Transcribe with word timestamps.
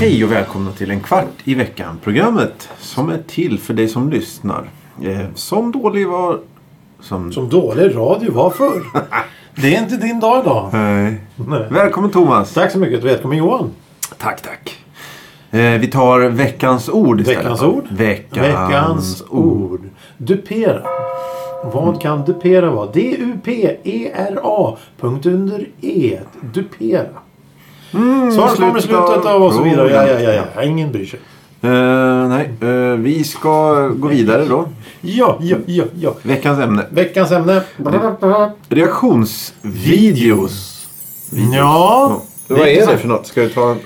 Hej 0.00 0.24
och 0.24 0.32
välkomna 0.32 0.72
till 0.72 0.90
en 0.90 1.00
kvart 1.00 1.34
i 1.44 1.54
veckan. 1.54 1.98
Programmet 2.02 2.68
som 2.78 3.08
är 3.08 3.22
till 3.26 3.58
för 3.58 3.74
dig 3.74 3.88
som 3.88 4.10
lyssnar. 4.10 4.70
Eh, 5.02 5.34
som 5.34 5.72
dålig 5.72 6.08
var... 6.08 6.40
Som... 7.00 7.32
Som 7.32 7.48
dålig 7.48 7.96
radio 7.96 8.32
var 8.32 8.50
förr. 8.50 8.82
Det 9.62 9.74
är 9.76 9.82
inte 9.82 9.96
din 9.96 10.20
dag 10.20 10.42
idag. 10.44 10.68
Nej. 10.72 11.20
Nej. 11.36 11.64
Välkommen 11.70 12.10
Thomas. 12.10 12.54
Tack 12.54 12.72
så 12.72 12.78
mycket. 12.78 13.04
Välkommen 13.04 13.38
Johan. 13.38 13.70
Tack, 14.18 14.42
tack. 14.42 14.78
Eh, 15.50 15.80
vi 15.80 15.86
tar 15.86 16.20
veckans 16.20 16.88
ord 16.88 17.20
istället. 17.20 17.40
Veckans 17.40 17.62
ord. 17.62 17.84
Veckans, 17.90 18.46
Veckans 18.46 19.24
ord. 19.30 19.80
Dupera. 20.16 20.82
Vad 21.64 22.02
kan 22.02 22.24
dupera 22.24 22.70
vara? 22.70 22.86
D-U-P-E-R-A. 22.92 24.76
Punkt 25.00 25.26
under 25.26 25.66
E. 25.80 26.18
Dupera. 26.54 27.06
Mm, 27.94 28.32
Svar 28.32 28.48
kommer 28.48 28.78
i 28.78 28.82
slutet 28.82 29.26
av 29.26 29.42
och 29.42 29.52
så 29.52 29.62
vidare. 29.62 29.90
Ja, 29.90 30.06
ja, 30.08 30.20
ja, 30.32 30.42
ja. 30.54 30.62
Ingen 30.62 30.92
bryr 30.92 31.06
sig. 31.06 31.20
Eh, 31.62 32.28
nej, 32.28 32.50
eh, 32.60 32.96
vi 32.98 33.24
ska 33.24 33.88
gå 33.88 34.08
vidare 34.08 34.44
då. 34.44 34.68
Ja, 35.00 35.38
ja, 35.40 35.56
ja, 35.66 35.84
ja. 36.00 36.14
Veckans 36.22 36.58
ämne. 36.58 36.86
Veckans 36.90 37.32
ämne. 37.32 37.62
Reaktionsvideos. 38.68 40.86
Ja. 41.54 42.22
Vad 42.48 42.68
är 42.68 42.86
det 42.86 42.98
för 42.98 43.08
något? 43.08 43.26
Ska 43.26 43.40
du 43.40 43.48
ta 43.48 43.70
en... 43.70 43.78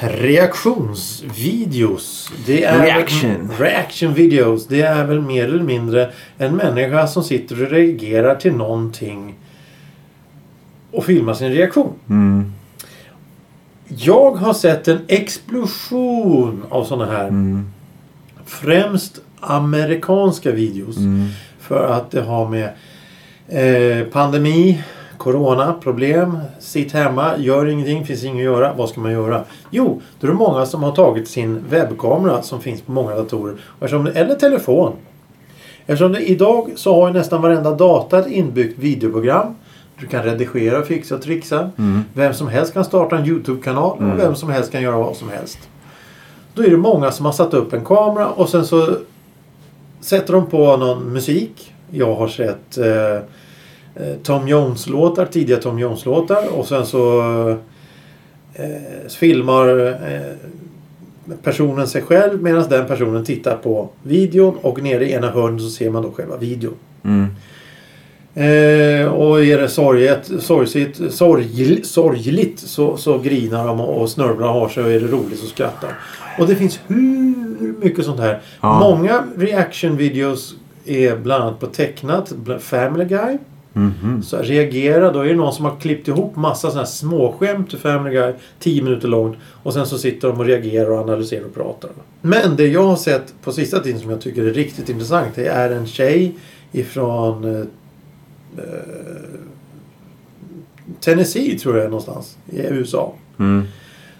Reaktionsvideos. 0.00 2.32
Det 2.46 2.64
är 2.64 2.82
Reaction. 2.82 3.50
Reaction 3.58 4.14
videos. 4.14 4.66
Det 4.66 4.82
är 4.82 5.04
väl 5.04 5.20
mer 5.20 5.44
eller 5.44 5.62
mindre 5.62 6.10
en 6.38 6.56
människa 6.56 7.06
som 7.06 7.22
sitter 7.22 7.62
och 7.62 7.70
reagerar 7.70 8.34
till 8.34 8.52
någonting. 8.52 9.34
Och 10.90 11.04
filmar 11.04 11.34
sin 11.34 11.52
reaktion. 11.52 11.92
Mm. 12.08 12.52
Jag 13.88 14.30
har 14.30 14.52
sett 14.52 14.88
en 14.88 15.00
explosion 15.08 16.64
av 16.68 16.84
sådana 16.84 17.12
här. 17.12 17.28
Mm. 17.28 17.70
Främst 18.46 19.20
amerikanska 19.40 20.52
videos. 20.52 20.96
Mm. 20.96 21.28
För 21.58 21.86
att 21.86 22.10
det 22.10 22.20
har 22.20 22.48
med 22.48 22.68
eh, 23.48 24.06
pandemi, 24.06 24.82
corona, 25.18 25.74
problem, 25.82 26.38
sitt 26.58 26.92
hemma, 26.92 27.38
gör 27.38 27.66
ingenting, 27.66 28.06
finns 28.06 28.24
inget 28.24 28.36
att 28.36 28.44
göra. 28.44 28.72
Vad 28.74 28.88
ska 28.88 29.00
man 29.00 29.12
göra? 29.12 29.44
Jo, 29.70 30.02
då 30.20 30.26
är 30.26 30.30
det 30.30 30.36
många 30.36 30.66
som 30.66 30.82
har 30.82 30.92
tagit 30.92 31.28
sin 31.28 31.64
webbkamera 31.70 32.42
som 32.42 32.60
finns 32.60 32.82
på 32.82 32.92
många 32.92 33.14
datorer. 33.14 33.56
Eftersom, 33.80 34.06
eller 34.06 34.34
telefon. 34.34 34.92
Eftersom 35.86 36.12
det, 36.12 36.30
idag 36.30 36.70
så 36.76 36.94
har 36.94 37.08
ju 37.08 37.14
nästan 37.14 37.42
varenda 37.42 37.74
data 37.74 38.18
ett 38.18 38.26
inbyggt 38.26 38.78
videoprogram. 38.78 39.54
Du 40.00 40.06
kan 40.06 40.22
redigera, 40.22 40.82
fixa 40.82 41.14
och 41.14 41.22
trixa. 41.22 41.70
Vem 42.14 42.34
som 42.34 42.48
helst 42.48 42.72
kan 42.72 42.84
starta 42.84 43.18
en 43.18 43.26
YouTube-kanal 43.26 43.98
och 43.98 44.18
vem 44.18 44.34
som 44.34 44.50
helst 44.50 44.72
kan 44.72 44.82
göra 44.82 44.96
vad 44.96 45.16
som 45.16 45.28
helst. 45.28 45.58
Då 46.54 46.62
är 46.62 46.70
det 46.70 46.76
många 46.76 47.10
som 47.10 47.26
har 47.26 47.32
satt 47.32 47.54
upp 47.54 47.72
en 47.72 47.84
kamera 47.84 48.28
och 48.28 48.48
sen 48.48 48.66
så 48.66 48.96
sätter 50.00 50.32
de 50.32 50.46
på 50.46 50.76
någon 50.76 51.12
musik. 51.12 51.72
Jag 51.90 52.14
har 52.14 52.28
sett 52.28 52.78
eh, 52.78 53.14
eh, 53.94 54.16
Tom 54.22 54.48
Jones-låtar, 54.48 55.26
tidiga 55.26 55.56
Tom 55.56 55.78
Jones-låtar 55.78 56.58
och 56.58 56.66
sen 56.66 56.86
så 56.86 57.20
eh, 58.54 59.08
filmar 59.08 59.86
eh, 59.88 61.34
personen 61.42 61.86
sig 61.86 62.02
själv 62.02 62.42
medan 62.42 62.68
den 62.68 62.86
personen 62.86 63.24
tittar 63.24 63.56
på 63.56 63.88
videon 64.02 64.56
och 64.62 64.82
nere 64.82 65.08
i 65.08 65.12
ena 65.12 65.30
hörnet 65.30 65.62
så 65.62 65.68
ser 65.68 65.90
man 65.90 66.02
då 66.02 66.10
själva 66.10 66.36
videon. 66.36 66.74
Mm. 67.04 67.26
Eh, 68.36 69.06
och 69.06 69.44
är 69.44 69.58
det 69.58 69.68
sorget, 69.68 70.30
sorgligt, 70.38 71.12
sorgl, 71.12 71.82
sorgligt 71.82 72.58
så, 72.58 72.96
så 72.96 73.18
grinar 73.18 73.66
de 73.66 73.80
och, 73.80 74.10
snörvlar 74.10 74.48
och 74.48 74.54
har 74.54 74.68
sig 74.68 74.84
och 74.84 74.90
är 74.90 75.00
det 75.00 75.06
roligt 75.06 75.38
så 75.38 75.46
skrattar 75.46 75.90
Och 76.38 76.46
det 76.46 76.56
finns 76.56 76.80
hur 76.86 77.74
mycket 77.80 78.04
sånt 78.04 78.20
här. 78.20 78.40
Ja. 78.60 78.78
Många 78.78 79.24
reaction 79.36 79.96
videos 79.96 80.54
är 80.84 81.16
bland 81.16 81.42
annat 81.42 81.60
på 81.60 81.66
tecknat. 81.66 82.32
Family 82.60 83.04
Guy. 83.04 83.38
Mhm. 83.72 84.22
Så 84.22 84.36
reagera, 84.36 85.12
då 85.12 85.20
är 85.20 85.28
det 85.28 85.34
någon 85.34 85.52
som 85.52 85.64
har 85.64 85.76
klippt 85.80 86.08
ihop 86.08 86.36
massa 86.36 86.70
såna 86.70 86.80
här 86.80 86.86
småskämt 86.86 87.70
till 87.70 87.78
Family 87.78 88.14
Guy. 88.14 88.32
10 88.58 88.82
minuter 88.82 89.08
långt. 89.08 89.36
Och 89.62 89.72
sen 89.72 89.86
så 89.86 89.98
sitter 89.98 90.28
de 90.28 90.40
och 90.40 90.46
reagerar 90.46 90.90
och 90.90 90.98
analyserar 90.98 91.44
och 91.44 91.54
pratar. 91.54 91.90
Men 92.20 92.56
det 92.56 92.66
jag 92.66 92.82
har 92.82 92.96
sett 92.96 93.34
på 93.42 93.52
sista 93.52 93.80
tiden 93.80 94.00
som 94.00 94.10
jag 94.10 94.20
tycker 94.20 94.42
är 94.42 94.52
riktigt 94.52 94.88
intressant. 94.88 95.34
Det 95.34 95.46
är 95.46 95.70
en 95.70 95.86
tjej 95.86 96.34
ifrån 96.72 97.60
eh, 97.60 97.66
Tennessee 101.00 101.58
tror 101.58 101.78
jag 101.78 101.84
någonstans 101.84 102.36
i 102.50 102.60
USA. 102.60 103.12
Mm. 103.38 103.64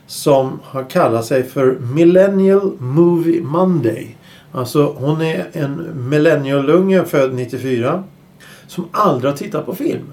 Som 0.06 0.60
har 0.62 0.84
kallat 0.90 1.24
sig 1.24 1.42
för 1.42 1.78
Millennial 1.94 2.72
Movie 2.78 3.42
Monday. 3.42 4.16
Alltså 4.52 4.94
hon 4.98 5.20
är 5.20 5.46
en 5.52 6.08
millennialunge 6.08 7.04
född 7.04 7.34
94. 7.34 8.04
Som 8.66 8.84
aldrig 8.90 9.32
har 9.32 9.38
tittat 9.38 9.66
på 9.66 9.74
film. 9.74 10.12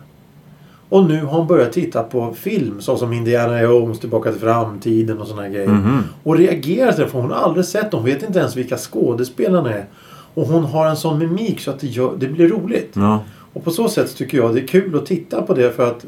Och 0.89 1.03
nu 1.03 1.25
har 1.25 1.37
hon 1.37 1.47
börjat 1.47 1.73
titta 1.73 2.03
på 2.03 2.33
film 2.33 2.81
såsom 2.81 3.13
Indiana 3.13 3.61
Jones, 3.61 3.99
Tillbaka 3.99 4.31
till 4.31 4.41
framtiden 4.41 5.17
och 5.17 5.27
sådana 5.27 5.49
grejer. 5.49 5.67
Mhm. 5.67 6.03
Och 6.23 6.37
reagerar 6.37 6.91
till 6.91 7.03
det 7.03 7.09
för 7.09 7.19
hon 7.19 7.31
har 7.31 7.37
aldrig 7.37 7.65
sett 7.65 7.91
dem. 7.91 7.99
Hon 7.99 8.09
vet 8.09 8.23
inte 8.23 8.39
ens 8.39 8.55
vilka 8.55 8.77
skådespelarna 8.77 9.73
är. 9.73 9.85
Och 10.33 10.47
hon 10.47 10.63
har 10.63 10.87
en 10.87 10.97
sån 10.97 11.19
mimik 11.19 11.59
så 11.59 11.71
att 11.71 11.79
det, 11.79 11.87
gör, 11.87 12.13
det 12.17 12.27
blir 12.27 12.47
roligt. 12.47 12.91
Ja. 12.93 13.23
Och 13.53 13.63
på 13.63 13.71
så 13.71 13.89
sätt 13.89 14.15
tycker 14.17 14.37
jag 14.37 14.53
det 14.55 14.61
är 14.61 14.67
kul 14.67 14.95
att 14.97 15.05
titta 15.05 15.41
på 15.41 15.53
det 15.53 15.71
för 15.75 15.87
att 15.91 16.05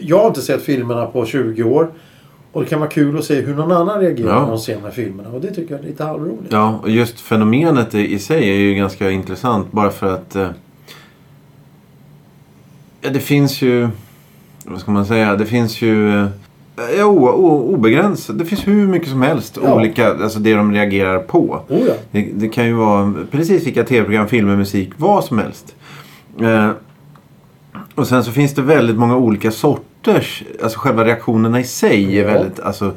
jag 0.00 0.18
har 0.18 0.26
inte 0.28 0.40
sett 0.42 0.62
filmerna 0.62 1.06
på 1.06 1.26
20 1.26 1.62
år. 1.62 1.88
Och 2.52 2.62
det 2.62 2.68
kan 2.68 2.80
vara 2.80 2.90
kul 2.90 3.18
att 3.18 3.24
se 3.24 3.40
hur 3.40 3.54
någon 3.54 3.72
annan 3.72 4.00
reagerar 4.00 4.28
Ja. 4.28 4.40
när 4.42 4.48
de 4.48 4.58
ser 4.58 4.74
de 4.74 4.82
här 4.82 4.90
filmerna. 4.90 5.28
Och 5.28 5.40
det 5.40 5.50
tycker 5.54 5.74
jag 5.74 5.84
är 5.84 5.88
lite 5.88 6.04
halvroligt. 6.04 6.42
Ja, 6.52 6.78
och 6.82 6.90
just 6.90 7.20
fenomenet 7.20 7.94
i 7.94 8.18
sig 8.18 8.50
är 8.50 8.54
ju 8.54 8.74
ganska 8.74 9.10
intressant 9.10 9.72
bara 9.72 9.90
för 9.90 10.14
att 10.14 10.36
eh, 10.36 10.48
det 13.00 13.20
finns 13.20 13.62
ju 13.62 13.88
vad 14.64 14.80
ska 14.80 14.90
man 14.90 15.06
säga, 15.06 15.36
det 15.36 15.46
finns 15.46 15.82
ju 15.82 16.20
eh, 16.20 16.26
ja, 16.98 17.04
o, 17.04 17.28
o, 17.28 17.74
obegränsat. 17.74 18.38
Det 18.38 18.44
finns 18.44 18.66
hur 18.66 18.86
mycket 18.86 19.08
som 19.08 19.22
helst 19.22 19.58
Ja. 19.62 19.74
olika, 19.74 20.14
alltså 20.14 20.38
det 20.38 20.54
de 20.54 20.72
reagerar 20.72 21.18
på. 21.18 21.60
Oh 21.68 21.78
ja. 21.88 21.94
Det, 22.10 22.28
det 22.34 22.48
kan 22.48 22.66
ju 22.66 22.72
vara 22.72 23.14
precis 23.30 23.66
vilka 23.66 23.84
tv-program, 23.84 24.28
filmer, 24.28 24.56
musik, 24.56 24.90
vad 24.96 25.24
som 25.24 25.38
helst. 25.38 25.75
Eh, 26.40 26.70
och 27.94 28.06
sen 28.06 28.24
så 28.24 28.32
finns 28.32 28.54
det 28.54 28.62
väldigt 28.62 28.96
många 28.96 29.16
olika 29.16 29.50
sorters, 29.50 30.42
alltså 30.62 30.78
själva 30.78 31.04
reaktionerna 31.04 31.60
i 31.60 31.64
sig 31.64 32.18
är 32.20 32.24
väldigt, 32.24 32.60
alltså 32.60 32.92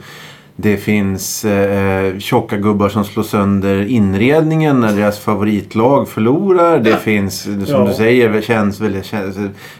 det 0.56 0.78
finns 0.78 1.46
eh, 1.46 2.18
tjocka 2.20 2.58
gubbar 2.58 2.90
som 2.90 3.06
slår 3.06 3.24
sönder 3.24 3.82
inredningen 3.86 4.80
när 4.80 4.94
deras 4.96 5.20
favoritlag 5.20 6.10
förlorar. 6.10 6.80
Det 6.80 6.98
finns, 6.98 7.42
som 7.44 7.64
Ja. 7.68 7.86
du 7.88 7.94
säger, 7.94 8.42
känns 8.42 8.80
väldigt 8.80 9.06
känns, 9.06 9.36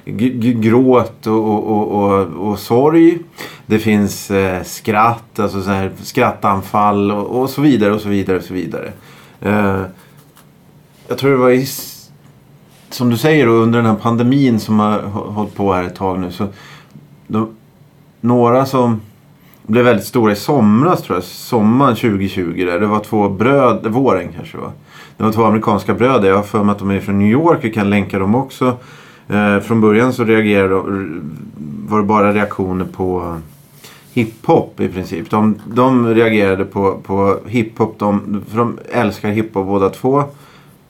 g- 0.06 0.54
gråt 0.54 1.28
och, 1.28 1.48
och, 1.70 1.88
och, 2.04 2.28
och, 2.50 2.60
sorg. 2.60 3.18
Det 3.66 3.80
finns 3.80 4.32
eh, 4.32 4.64
skratt, 4.64 5.40
alltså 5.40 5.62
så 5.62 5.70
här, 5.70 5.92
skrattanfall 6.04 7.12
och, 7.12 7.42
och 7.42 7.50
så 7.50 7.62
vidare 7.62 7.94
och 7.94 8.02
så 8.02 8.10
vidare 8.10 8.38
och 8.38 8.44
så 8.44 8.54
vidare. 8.54 8.92
Eh, 9.42 9.82
jag 11.08 11.18
tror 11.18 11.32
det 11.32 11.38
var 11.38 11.50
i, 11.50 11.66
som 12.90 13.10
du 13.10 13.18
säger 13.18 13.46
då, 13.46 13.52
under 13.52 13.80
den 13.80 13.86
här 13.86 13.96
pandemin 13.96 14.60
som 14.60 14.80
har 14.80 15.00
hållit 15.10 15.56
på 15.56 15.74
här 15.74 15.84
ett 15.84 15.96
tag 15.96 16.20
nu. 16.20 16.32
Så 16.32 16.48
de, 17.28 17.50
några 18.22 18.66
som 18.66 19.02
blev 19.64 19.86
väldigt 19.86 20.06
stora 20.06 20.32
i 20.32 20.36
somras 20.36 21.02
tror 21.02 21.18
jag. 21.18 21.24
Sommaren 21.24 21.96
2020 21.96 22.66
där. 22.66 22.80
Det 22.80 22.88
var 22.88 23.00
två 23.00 23.30
bröd, 23.30 23.88
våren 23.88 24.28
kanske 24.36 24.58
det 24.58 24.62
var. 24.62 24.72
Det 25.18 25.24
var 25.24 25.32
två 25.32 25.44
amerikanska 25.44 25.94
bröder. 25.94 26.30
Jag 26.30 26.36
har 26.36 26.44
för 26.44 26.64
mig 26.64 26.72
att 26.74 26.80
de 26.80 26.92
är 26.92 27.00
från 27.00 27.20
New 27.20 27.32
York. 27.32 27.60
Vi 27.62 27.74
kan 27.74 27.90
länka 27.90 28.20
dem 28.20 28.36
också. 28.36 28.78
Eh, 29.28 29.60
från 29.60 29.82
början 29.82 30.14
så 30.14 30.24
reagerade 30.24 30.74
de, 30.74 31.22
var 31.90 32.00
det 32.00 32.06
bara 32.06 32.34
reaktioner 32.34 32.86
på 32.86 33.38
hiphop 34.14 34.80
i 34.80 34.88
princip. 34.88 35.30
De, 35.30 35.56
de 35.68 36.08
reagerade 36.08 36.66
på, 36.66 37.00
på 37.04 37.38
hiphop. 37.46 38.00
De, 38.00 38.44
för 38.50 38.58
de 38.58 38.80
älskar 38.92 39.30
hiphop 39.30 39.66
båda 39.66 39.90
två. 39.90 40.24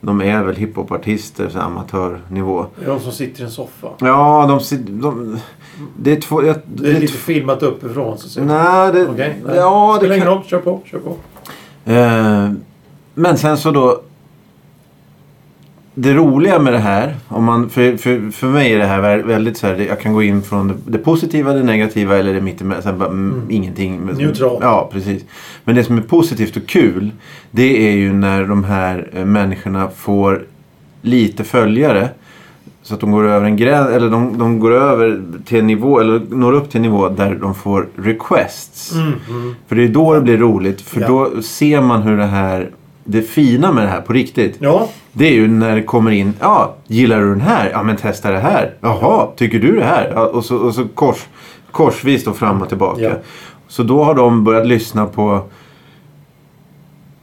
De 0.01 0.21
är 0.21 0.43
väl 0.43 0.55
hiphopartister, 0.55 1.49
så 1.49 1.59
amatörnivå. 1.59 2.65
Det 2.79 2.85
är 2.85 2.89
de 2.89 2.99
som 2.99 3.11
sitter 3.11 3.41
i 3.41 3.45
en 3.45 3.51
soffa. 3.51 3.87
Ja, 3.99 4.45
de, 4.47 4.59
sit- 4.59 5.01
de, 5.01 5.37
det 5.97 6.11
är 6.11 6.21
två... 6.21 6.43
Jag, 6.45 6.55
Det 6.65 6.89
är 6.89 6.99
lite 6.99 7.13
filmat 7.13 7.63
uppifrån. 7.63 8.17
Så. 8.17 8.43
Nej, 8.43 8.91
det, 8.93 9.07
Okej, 9.07 9.41
nej. 9.45 9.55
ja, 9.55 9.91
det 9.93 9.99
Spelar 9.99 10.15
ingen 10.15 10.27
kan, 10.27 10.35
roll. 10.35 10.43
Kör 10.45 10.59
på. 10.59 10.81
Kör 10.85 10.99
på. 10.99 11.15
Eh, 11.91 12.51
men 13.13 13.37
sen 13.37 13.57
så 13.57 13.71
då. 13.71 14.01
Det 16.01 16.13
roliga 16.13 16.59
med 16.59 16.73
det 16.73 16.79
här, 16.79 17.15
om 17.27 17.43
man, 17.43 17.69
för, 17.69 17.97
för, 17.97 18.31
för 18.31 18.47
mig 18.47 18.73
är 18.73 18.79
det 18.79 18.85
här 18.85 19.01
vä- 19.01 19.25
väldigt 19.27 19.57
så 19.57 19.67
här, 19.67 19.75
jag 19.75 19.99
kan 19.99 20.13
gå 20.13 20.23
in 20.23 20.41
från 20.41 20.67
det, 20.67 20.73
det 20.85 20.97
positiva, 20.97 21.53
det 21.53 21.63
negativa 21.63 22.17
eller 22.17 22.33
det 22.33 22.41
mittemellan. 22.41 22.83
här 22.85 22.93
bara, 22.93 23.09
mm. 23.09 23.41
Ingenting. 23.49 23.99
Men- 23.99 24.15
Neutral. 24.15 24.57
Ja, 24.61 24.89
precis. 24.93 25.25
Men 25.63 25.75
det 25.75 25.83
som 25.83 25.97
är 25.97 26.01
positivt 26.01 26.57
och 26.57 26.67
kul, 26.67 27.11
det 27.51 27.87
är 27.89 27.91
ju 27.95 28.13
när 28.13 28.45
de 28.45 28.63
här 28.63 29.09
eh, 29.13 29.25
människorna 29.25 29.89
får 29.97 30.43
lite 31.01 31.43
följare. 31.43 32.09
Så 32.81 32.93
att 32.93 32.99
de 33.01 33.11
går 33.11 33.23
över 33.27 33.45
en 33.45 33.57
gräns, 33.57 33.89
eller 33.89 34.09
de, 34.09 34.37
de 34.37 34.59
går 34.59 34.71
över 34.71 35.21
till 35.45 35.59
en 35.59 35.67
nivå, 35.67 35.99
eller 35.99 36.21
når 36.29 36.53
upp 36.53 36.69
till 36.69 36.77
en 36.77 36.81
nivå 36.81 37.09
där 37.09 37.35
de 37.41 37.55
får 37.55 37.87
requests. 37.95 38.93
Mm, 38.93 39.13
mm. 39.29 39.55
För 39.67 39.75
det 39.75 39.83
är 39.83 39.87
då 39.87 40.13
det 40.13 40.21
blir 40.21 40.37
roligt. 40.37 40.81
För 40.81 41.01
Ja. 41.01 41.07
då 41.07 41.41
ser 41.41 41.81
man 41.81 42.01
hur 42.01 42.17
det 42.17 42.25
här, 42.25 42.69
det 43.03 43.21
fina 43.21 43.71
med 43.71 43.83
det 43.83 43.89
här 43.89 44.01
på 44.01 44.13
riktigt. 44.13 44.57
Ja, 44.59 44.89
Det 45.13 45.27
är 45.27 45.33
ju 45.33 45.47
när 45.47 45.75
det 45.75 45.83
kommer 45.83 46.11
in, 46.11 46.33
ja, 46.39 46.75
gillar 46.87 47.19
du 47.19 47.29
den 47.29 47.41
här? 47.41 47.69
Ja, 47.73 47.83
men 47.83 47.95
testa 47.95 48.31
det 48.31 48.39
här. 48.39 48.73
Jaha, 48.81 49.27
tycker 49.35 49.59
du 49.59 49.75
det 49.75 49.85
här? 49.85 50.11
Ja, 50.15 50.25
och 50.25 50.45
så, 50.45 50.57
och 50.57 50.75
så 50.75 50.87
kors, 50.87 51.27
korsvis 51.71 52.23
då 52.23 52.33
fram 52.33 52.61
och 52.61 52.69
tillbaka. 52.69 53.01
Ja. 53.01 53.11
Så 53.67 53.83
då 53.83 54.03
har 54.03 54.15
de 54.15 54.43
börjat 54.43 54.67
lyssna 54.67 55.05
på 55.05 55.41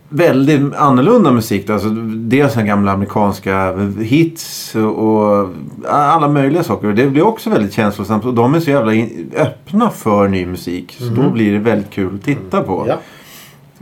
väldigt 0.09 0.75
annorlunda 0.75 1.33
musik. 1.33 1.71
Alltså, 1.71 1.89
dels 2.15 2.55
den 2.55 2.67
gamla 2.67 2.93
amerikanska 2.93 3.77
hits 4.01 4.75
och, 4.75 5.49
alla 5.89 6.29
möjliga 6.29 6.63
saker. 6.63 6.89
Och 6.89 6.95
Det 6.95 7.07
blir 7.07 7.27
också 7.27 7.51
väldigt 7.51 7.73
känslosamt. 7.73 8.25
Och 8.25 8.35
de 8.35 8.55
är 8.55 8.61
så 8.61 8.71
jävla 8.71 8.93
öppna 9.37 9.91
för 9.91 10.29
ny 10.29 10.47
musik. 10.47 10.97
Så 10.99 11.05
då 11.05 11.31
blir 11.31 11.53
det 11.53 11.59
väldigt 11.59 11.91
kul 11.91 12.15
att 12.15 12.25
titta 12.25 12.63
på. 12.63 12.85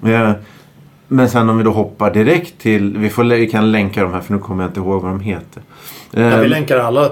ja. 0.03 0.35
Men 1.09 1.31
sen 1.31 1.49
om 1.49 1.59
vi 1.59 1.65
då 1.65 1.71
hoppar 1.71 2.11
direkt 2.11 2.59
till, 2.59 2.99
vi, 2.99 3.11
får, 3.11 3.25
vi 3.25 3.47
kan 3.47 3.73
länka 3.73 4.03
de 4.03 4.13
här 4.13 4.21
för 4.21 4.33
nu 4.33 4.39
kommer 4.39 4.63
jag 4.63 4.71
inte 4.71 4.81
ihåg 4.81 5.03
vad 5.03 5.11
de 5.11 5.21
heter. 5.21 5.63
ja 6.11 6.37
vi 6.37 6.49
länkar 6.49 6.79
alla. 6.79 7.11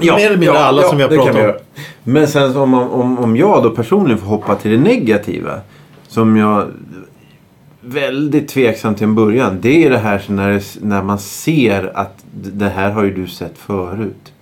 ja, 0.00 0.16
mer 0.16 0.26
eller 0.26 0.36
mindre 0.36 0.56
ja, 0.56 0.64
alla 0.64 0.82
som 0.82 0.96
vi 0.96 1.02
har 1.02 1.10
pratat 1.10 1.36
om. 1.36 1.52
Men 2.04 2.28
sen 2.28 2.56
om, 2.56 2.74
om, 2.74 3.18
om 3.18 3.36
jag 3.36 3.62
då 3.62 3.70
personligen 3.70 4.18
får 4.18 4.26
hoppa 4.26 4.54
till 4.54 4.70
det 4.70 4.78
negativa. 4.78 5.60
Som 6.08 6.36
jag 6.36 6.70
väldigt 7.80 8.48
tveksam 8.48 8.94
till 8.94 9.04
en 9.04 9.14
början. 9.14 9.58
Det 9.60 9.84
är 9.84 9.90
det 9.90 9.98
här 9.98 10.22
när, 10.28 10.62
när 10.86 11.02
man 11.02 11.18
ser 11.18 11.92
att 11.94 12.24
det 12.32 12.68
här 12.68 12.90
har 12.90 13.04
ju 13.04 13.14
du 13.14 13.26
sett 13.26 13.58
förut. 13.58 14.32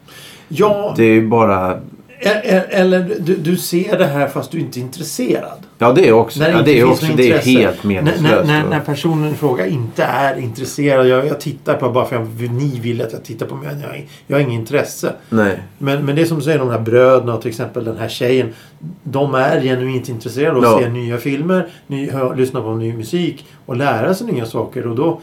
Ja, 0.48 0.94
Det 0.96 1.04
är 1.04 1.14
ju 1.14 1.28
bara... 1.28 1.80
eller 2.22 3.16
du, 3.20 3.36
du 3.36 3.56
ser 3.56 3.98
det 3.98 4.06
här 4.06 4.28
fast 4.28 4.50
du 4.50 4.60
inte 4.60 4.80
är 4.80 4.82
intresserad. 4.82 5.58
Ja 5.78 5.92
det 5.92 6.08
är 6.08 6.12
också, 6.12 6.40
När 6.40 6.46
det 6.48 6.52
ja, 6.56 6.62
det 6.62 6.80
är 6.80 6.84
också 6.84 7.06
det 7.16 7.30
är 7.32 7.38
helt 7.38 7.84
meningslöst. 7.84 8.22
när, 8.22 8.62
när, 8.62 8.68
när 8.68 8.80
personen 8.80 9.32
i 9.32 9.34
fråga 9.34 9.66
inte 9.66 10.04
är 10.04 10.38
intresserad. 10.38 11.08
Jag, 11.08 11.26
jag 11.26 11.40
tittar 11.40 11.74
på 11.74 11.90
bara 11.90 12.04
för 12.04 12.16
att 12.16 12.28
ni 12.40 12.80
vill 12.82 13.02
att 13.02 13.12
jag 13.12 13.24
tittar 13.24 13.46
på 13.46 13.54
mig. 13.54 13.76
Jag, 13.82 14.08
jag 14.26 14.36
har 14.36 14.40
inget 14.40 14.58
intresse. 14.60 15.12
Nej. 15.28 15.58
Men, 15.78 16.04
men 16.06 16.16
det 16.16 16.22
är 16.22 16.26
som 16.26 16.36
du 16.38 16.44
säger, 16.44 16.58
de 16.58 16.70
här 16.70 16.78
bröderna 16.80 17.34
och 17.34 17.40
till 17.42 17.48
exempel 17.50 17.84
den 17.84 17.96
här 17.96 18.08
tjejen. 18.08 18.48
De 19.02 19.34
är 19.34 19.60
genuint 19.60 20.08
intresserade 20.08 20.56
av 20.56 20.64
att 20.64 20.80
Ja. 20.80 20.86
se 20.86 20.88
nya 20.88 21.18
filmer, 21.18 21.68
ny, 21.86 22.10
hö, 22.10 22.34
lyssna 22.34 22.60
på 22.60 22.74
ny 22.74 22.92
musik 22.92 23.46
och 23.66 23.76
lära 23.76 24.14
sig 24.14 24.26
nya 24.26 24.46
saker. 24.46 24.86
Och 24.86 24.96
då, 24.96 25.20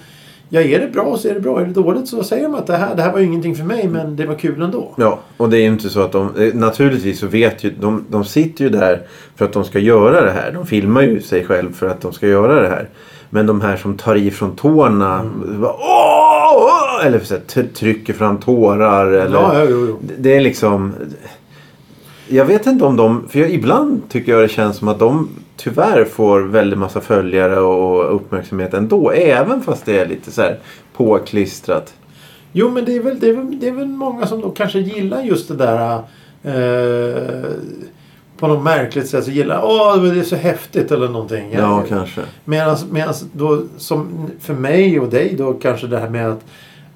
ja, 0.49 0.61
är 0.61 0.79
det 0.79 0.87
bra 0.87 1.17
så 1.17 1.27
är 1.29 1.33
det 1.33 1.39
bra. 1.39 1.61
Är 1.61 1.65
det 1.65 1.71
dåligt 1.73 2.07
så 2.07 2.23
säger 2.23 2.43
de 2.43 2.55
att 2.55 2.67
det 2.67 2.77
här, 2.77 2.95
det 2.95 3.01
här 3.01 3.11
var 3.11 3.19
ju 3.19 3.25
ingenting 3.25 3.55
för 3.55 3.63
mig 3.63 3.87
men 3.87 4.15
det 4.15 4.25
var 4.25 4.35
kul 4.35 4.61
ändå. 4.61 4.93
Ja, 4.97 5.19
och 5.37 5.49
det 5.49 5.57
är 5.57 5.61
ju 5.61 5.67
inte 5.67 5.89
så 5.89 6.01
att 6.01 6.11
de... 6.11 6.35
eh, 6.37 6.53
Naturligtvis 6.53 7.19
så 7.19 7.27
vet 7.27 7.63
ju... 7.63 7.69
De, 7.79 8.05
de 8.09 8.23
sitter 8.25 8.63
ju 8.63 8.69
där 8.69 9.01
för 9.35 9.45
att 9.45 9.53
de 9.53 9.63
ska 9.63 9.79
göra 9.79 10.21
det 10.21 10.31
här. 10.31 10.51
De 10.51 10.65
filmar 10.65 11.01
ju 11.01 11.21
sig 11.21 11.45
själv 11.45 11.73
för 11.73 11.89
att 11.89 12.01
de 12.01 12.13
ska 12.13 12.27
göra 12.27 12.61
det 12.61 12.67
här. 12.67 12.89
Men 13.29 13.45
de 13.47 13.61
här 13.61 13.77
som 13.77 13.97
tar 13.97 14.15
i 14.15 14.31
från 14.31 14.55
tårna. 14.55 15.19
Mm. 15.19 15.61
bara, 15.61 15.73
Åh! 15.73 16.55
åh! 16.55 17.05
Eller 17.05 17.19
så 17.19 17.33
här, 17.33 17.63
trycker 17.73 18.13
fram 18.13 18.37
tårar. 18.37 19.05
Eller, 19.11 19.37
Ja, 19.37 19.63
jo, 19.69 19.85
jo. 19.89 19.99
Det 20.19 20.35
är 20.35 20.41
liksom... 20.41 20.93
Jag 22.27 22.45
vet 22.45 22.65
inte 22.65 22.85
om 22.85 22.95
de... 22.95 23.23
För 23.29 23.39
jag, 23.39 23.49
ibland 23.51 24.01
tycker 24.09 24.31
jag 24.31 24.41
det 24.41 24.47
känns 24.49 24.77
som 24.77 24.87
att 24.87 24.99
de 24.99 25.29
tyvärr 25.59 26.05
får 26.05 26.41
väldigt 26.41 26.79
massa 26.79 27.01
följare 27.01 27.59
och 27.59 28.15
uppmärksamhet 28.15 28.73
ändå. 28.73 29.11
Även 29.11 29.61
fast 29.61 29.85
det 29.85 29.99
är 29.99 30.05
lite 30.05 30.31
så 30.31 30.41
här 30.41 30.59
påklistrat. 30.93 31.93
Jo, 32.51 32.69
men 32.69 32.85
det 32.85 32.95
är, 32.95 32.99
väl, 32.99 33.19
det, 33.19 33.29
är 33.29 33.33
väl, 33.33 33.59
det 33.59 33.67
är 33.67 33.71
väl 33.71 33.87
många 33.87 34.27
som 34.27 34.41
då 34.41 34.49
kanske 34.49 34.79
gillar 34.79 35.21
just 35.21 35.47
det 35.47 35.55
där 35.55 35.95
eh, 36.43 37.51
på 38.37 38.47
något 38.47 38.63
märkligt 38.63 39.07
sätt 39.07 39.25
så 39.25 39.31
gillar 39.31 39.61
åh 39.63 40.03
det 40.03 40.19
är 40.19 40.23
så 40.23 40.35
häftigt 40.35 40.91
eller 40.91 41.07
någonting. 41.07 41.51
Ja, 41.53 41.83
kanske. 41.89 42.21
Medan 42.45 42.77
då 43.33 43.61
som 43.77 44.29
för 44.39 44.53
mig 44.53 44.99
och 44.99 45.09
dig 45.09 45.35
då 45.37 45.53
kanske 45.53 45.87
det 45.87 45.99
här 45.99 46.09
med 46.09 46.29
att 46.29 46.45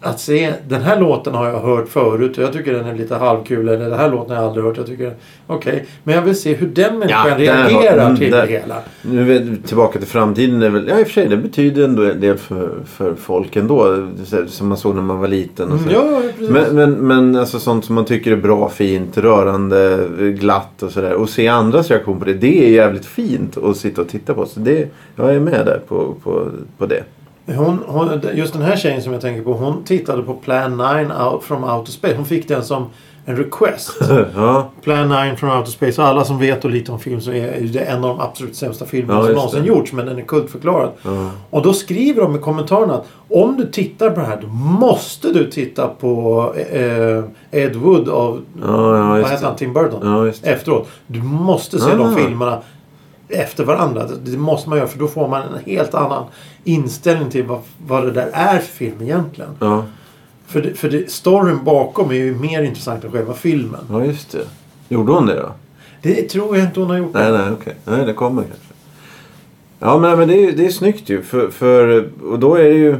att 0.03 0.19
se 0.19 0.53
den 0.67 0.81
här 0.81 1.00
låten 1.00 1.33
har 1.33 1.47
jag 1.47 1.59
hört 1.59 1.88
förut 1.89 2.38
och 2.38 2.44
jag 2.44 2.53
tycker 2.53 2.73
den 2.73 2.85
är 2.85 2.95
lite 2.95 3.15
halvkul. 3.15 3.69
Eller 3.69 3.89
den 3.89 4.00
här 4.00 4.11
låten 4.11 4.29
har 4.35 4.44
jag 4.44 4.47
aldrig 4.50 4.65
hört. 4.65 4.77
Jag 4.77 4.85
tycker 4.85 5.13
okej. 5.47 5.85
Men 6.03 6.15
jag 6.15 6.21
vill 6.21 6.35
se 6.41 6.53
hur 6.53 6.67
den 6.67 7.00
människan 7.00 7.25
Ja, 7.29 7.38
där 7.38 7.63
har- 7.63 7.69
reagerar 7.69 8.05
mm, 8.05 8.17
till 8.17 8.31
där- 8.31 8.41
det 8.47 8.51
hela. 8.53 8.75
Nu 9.01 9.21
är 9.21 9.25
vi 9.39 9.57
tillbaka 9.57 10.00
till 10.00 10.07
framtiden. 10.07 10.61
Är 10.61 10.69
väl, 10.69 10.88
ja, 10.88 11.00
i 11.00 11.03
och 11.03 11.07
för 11.07 11.13
sig, 11.13 11.27
det 11.27 11.38
betyder 11.38 11.83
ändå 11.83 12.03
en 12.03 12.19
del 12.21 12.38
för, 12.38 12.69
för 12.85 13.15
folk 13.15 13.55
ändå. 13.55 14.07
Som 14.47 14.67
man 14.67 14.77
såg 14.77 14.95
när 14.95 15.01
man 15.01 15.19
var 15.19 15.27
liten. 15.27 15.71
Och 15.71 15.79
så. 15.79 15.89
Mm, 15.89 15.95
ja, 15.95 16.11
ja, 16.11 16.21
precis. 16.38 16.50
men 16.50 16.75
men, 16.75 16.91
men 16.94 17.35
alltså, 17.35 17.59
sånt 17.59 17.85
som 17.85 17.95
man 17.95 18.05
tycker 18.05 18.31
är 18.31 18.35
bra, 18.35 18.69
fint, 18.69 19.17
rörande, 19.17 20.07
glatt 20.39 20.83
och 20.83 20.91
sådär. 20.91 21.13
Och 21.13 21.29
se 21.29 21.47
andras 21.47 21.89
reaktion 21.89 22.19
på 22.19 22.25
det. 22.25 22.33
Det 22.33 22.65
är 22.65 22.69
jävligt 22.69 23.05
fint 23.05 23.57
att 23.57 23.77
sitta 23.77 24.01
och 24.01 24.07
titta 24.09 24.33
på. 24.33 24.45
Så 24.45 24.59
det, 24.59 24.88
jag 25.15 25.35
är 25.35 25.39
med 25.39 25.65
där 25.65 25.79
på, 25.88 26.15
på, 26.23 26.47
på 26.77 26.85
det. 26.85 27.03
Hon, 27.45 27.80
hon, 27.88 28.22
just 28.34 28.54
den 28.54 28.62
här 28.62 28.75
tjejen 28.75 29.01
som 29.01 29.13
jag 29.13 29.22
tänker 29.22 29.44
på. 29.44 29.54
Hon 29.54 29.84
tittade 29.84 30.24
på 30.24 30.34
Plan 30.34 30.78
9 30.78 31.24
out 31.24 31.44
from 31.44 31.63
Outer 31.63 31.92
Space. 31.92 32.16
Hon 32.16 32.25
fick 32.25 32.48
den 32.48 32.63
som 32.63 32.86
en 33.25 33.38
request. 33.38 33.92
ja, 34.36 34.69
Plan 34.81 35.10
9 35.10 35.36
from 35.36 35.50
Outer 35.50 35.72
Space. 35.72 36.01
Och 36.01 36.07
alla 36.07 36.25
som 36.25 36.40
vet 36.40 36.66
och 36.66 36.72
lite 36.72 36.92
om 36.92 37.00
film 37.00 37.22
så 37.22 37.31
är 37.31 37.60
det 37.74 37.80
en 37.80 38.04
av 38.04 38.10
de 38.18 38.19
absolut 38.19 38.56
sämsta 38.56 38.86
filmerna 38.86 39.19
Ja, 39.19 39.25
som 39.25 39.36
någonsin 39.36 39.62
det. 39.62 39.68
gjorts. 39.68 39.94
Men 39.94 40.06
den 40.06 40.18
är 40.18 40.22
kultförklarad. 40.22 40.90
ja. 41.04 41.30
Och 41.50 41.62
då 41.62 41.74
skriver 41.74 42.22
de 42.22 42.36
i 42.36 42.40
kommentarerna 42.40 42.94
att 42.94 43.06
om 43.30 43.57
du 43.57 43.66
tittar 43.72 44.10
på 44.10 44.19
det 44.19 44.25
här 44.25 44.39
då 44.42 44.48
måste 44.88 45.34
du 45.34 45.50
titta 45.51 45.88
på 45.88 46.54
eh, 46.72 47.24
Ed 47.51 47.75
Wood 47.75 48.10
av 48.10 48.42
Ja, 48.62 48.68
vad 49.22 49.30
heter 49.31 49.46
han? 49.46 49.56
Tim 49.56 49.74
Burton. 49.74 50.31
Efteråt. 50.44 50.88
Du 51.07 51.22
måste 51.24 51.80
se 51.80 51.96
de 51.96 52.16
filmerna 52.16 52.62
efter 53.33 53.63
varandra. 53.63 54.07
Det- 54.24 54.38
måste 54.38 54.69
man 54.69 54.77
göra 54.77 54.88
för 54.88 55.00
då 55.00 55.07
får 55.07 55.27
man 55.27 55.41
en 55.41 55.63
helt 55.65 55.94
annan 55.94 56.25
inställning 56.63 57.30
till 57.30 57.44
vad, 57.45 57.59
vad 57.88 58.03
det 58.06 58.12
där 58.12 58.30
är 58.33 58.59
för 58.59 58.74
film 58.75 59.01
egentligen. 59.01 59.50
Ja, 59.59 59.85
För, 60.47 60.62
det, 60.62 60.74
för 60.74 60.89
det, 60.89 61.12
storyn 61.12 61.63
bakom 61.63 62.09
är 62.09 62.15
ju 62.15 62.35
mer 62.35 62.63
intressant 62.63 63.03
än 63.03 63.12
själva 63.12 63.33
filmen. 63.33 63.81
ja, 63.89 64.06
just 64.06 64.31
det. 64.31 64.45
Gjorde 64.89 65.12
hon 65.12 65.25
det 65.25 65.35
då? 65.35 65.51
Det 66.01 66.30
tror 66.30 66.57
jag 66.57 66.65
inte 66.68 66.80
hon 66.80 66.89
har 66.89 66.97
gjort. 66.97 67.13
Nej, 67.13 67.31
nej, 67.31 67.51
okej. 67.51 67.75
Nej, 67.85 68.06
det 68.06 68.13
kommer 68.13 68.41
kanske. 68.41 68.74
Ja, 69.79 69.98
men, 69.98 70.19
men 70.19 70.27
det, 70.27 70.36
är, 70.36 70.51
det 70.51 70.65
är 70.65 70.69
snyggt 70.72 71.10
ju. 71.10 71.22
För, 71.22 71.50
för, 71.50 72.10
och 72.24 72.39
då 72.39 72.55
är 72.55 72.63
det 72.63 72.75
ju... 72.75 72.98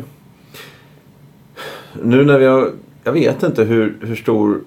Nu 2.04 2.26
när 2.26 2.40
vi 2.40 2.46
har... 2.46 2.72
Jag 3.04 3.12
vet 3.14 3.44
inte 3.44 3.64
hur, 3.64 3.98
hur 4.02 4.16
stor... 4.16 4.62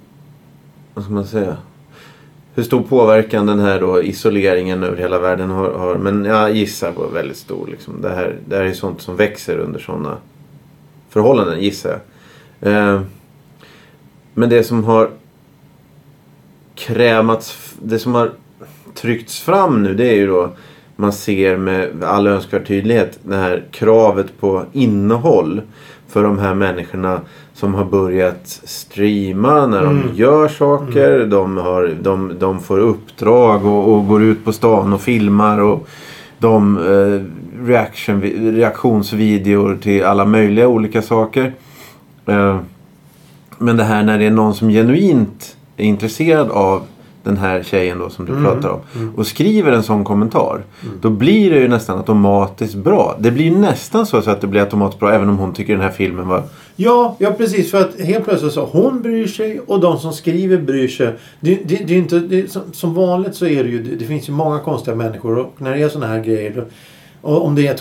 Vad 0.94 1.04
ska 1.04 1.12
man 1.14 1.26
säga? 1.26 1.56
Hur 2.56 2.62
stor 2.62 2.82
påverkan 2.82 3.46
den 3.46 3.58
här 3.58 3.80
då 3.80 4.02
isoleringen 4.02 4.82
över 4.82 4.96
hela 4.96 5.18
världen 5.18 5.50
har. 5.50 5.72
har 5.72 5.94
men 5.94 6.24
jag 6.24 6.56
gissar 6.56 6.92
på 6.92 7.06
väldigt 7.06 7.36
stor. 7.36 7.66
Liksom. 7.66 8.02
Det, 8.02 8.08
här, 8.08 8.36
det 8.48 8.56
här 8.56 8.64
är 8.64 8.72
sånt 8.72 9.02
som 9.02 9.16
växer 9.16 9.58
under 9.58 9.80
sådana 9.80 10.16
förhållanden, 11.08 11.60
gissar 11.60 12.00
jag. 12.60 12.72
Eh, 12.72 13.00
men 14.34 14.48
det 14.48 14.64
som 14.64 14.84
har 14.84 15.10
krämats... 16.74 17.74
Det 17.82 17.98
som 17.98 18.14
har 18.14 18.32
tryckts 18.94 19.40
fram 19.40 19.82
nu 19.82 19.94
det 19.94 20.08
är 20.08 20.14
ju 20.14 20.26
då 20.26 20.50
man 20.96 21.12
ser 21.12 21.56
med 21.56 22.04
all 22.04 22.26
önskvärd 22.26 22.66
tydlighet 22.66 23.18
det 23.22 23.36
här 23.36 23.64
kravet 23.70 24.40
på 24.40 24.64
innehåll 24.72 25.62
för 26.16 26.22
de 26.22 26.38
här 26.38 26.54
människorna 26.54 27.20
som 27.54 27.74
har 27.74 27.84
börjat 27.84 28.60
streama 28.64 29.66
när 29.66 29.82
de 29.82 29.96
Mm. 30.00 30.14
gör 30.14 30.48
saker. 30.48 31.26
De, 31.26 31.56
har, 31.56 31.94
de, 32.02 32.32
de 32.38 32.60
får 32.60 32.78
uppdrag 32.78 33.66
och, 33.66 33.92
och 33.94 34.06
går 34.06 34.22
ut 34.22 34.44
på 34.44 34.52
stan 34.52 34.92
och 34.92 35.00
filmar 35.00 35.58
och 35.60 35.88
de 36.38 36.76
eh, 36.78 37.22
reaction, 37.66 38.20
reaktionsvideor 38.54 39.78
till 39.82 40.04
alla 40.04 40.24
möjliga 40.24 40.68
olika 40.68 41.02
saker. 41.02 41.52
Eh, 42.26 42.56
men 43.58 43.76
det 43.76 43.84
här 43.84 44.02
när 44.02 44.18
det 44.18 44.24
är 44.26 44.30
någon 44.30 44.54
som 44.54 44.68
genuint 44.68 45.56
är 45.76 45.84
intresserad 45.84 46.50
av 46.50 46.82
den 47.26 47.36
här 47.36 47.62
tjejen 47.62 47.98
då 47.98 48.10
som 48.10 48.26
du 48.26 48.32
Mm. 48.32 48.44
pratar 48.44 48.68
om. 48.68 48.80
Och 49.16 49.26
skriver 49.26 49.72
en 49.72 49.82
sån 49.82 50.04
kommentar. 50.04 50.64
Då 51.00 51.10
blir 51.10 51.50
det 51.50 51.58
ju 51.58 51.68
nästan 51.68 51.98
automatiskt 51.98 52.74
bra. 52.74 53.16
Det 53.20 53.30
blir 53.30 53.50
nästan 53.50 54.06
så 54.06 54.16
att 54.16 54.40
det 54.40 54.46
blir 54.46 54.60
automatiskt 54.60 55.00
bra 55.00 55.12
även 55.12 55.28
om 55.28 55.38
hon 55.38 55.52
tycker 55.54 55.72
den 55.72 55.82
här 55.82 55.90
filmen 55.90 56.28
var... 56.28 56.42
Ja, 56.76 57.16
ja 57.18 57.30
precis. 57.30 57.70
För 57.70 57.80
att 57.80 58.00
helt 58.00 58.24
plötsligt 58.24 58.52
så 58.52 58.64
hon 58.64 59.02
bryr 59.02 59.26
sig 59.26 59.60
och 59.66 59.80
de 59.80 59.98
som 59.98 60.12
skriver 60.12 60.58
bryr 60.58 60.88
sig. 60.88 61.12
Det, 61.40 61.58
det, 61.64 61.76
det 61.86 61.94
är 61.94 61.98
inte, 61.98 62.18
det, 62.18 62.50
som, 62.50 62.62
som 62.72 62.94
vanligt 62.94 63.34
så 63.34 63.46
är 63.46 63.64
det 63.64 63.70
ju, 63.70 63.96
det 63.96 64.04
finns 64.04 64.28
ju 64.28 64.32
många 64.32 64.58
konstiga 64.60 64.96
människor 64.96 65.38
och 65.38 65.52
när 65.58 65.76
det 65.76 65.82
är 65.82 65.88
såna 65.88 66.06
här 66.06 66.20
grejer 66.24 66.52
då, 66.56 66.62
Och 67.22 67.44
om 67.44 67.54
det 67.54 67.66
är 67.66 67.74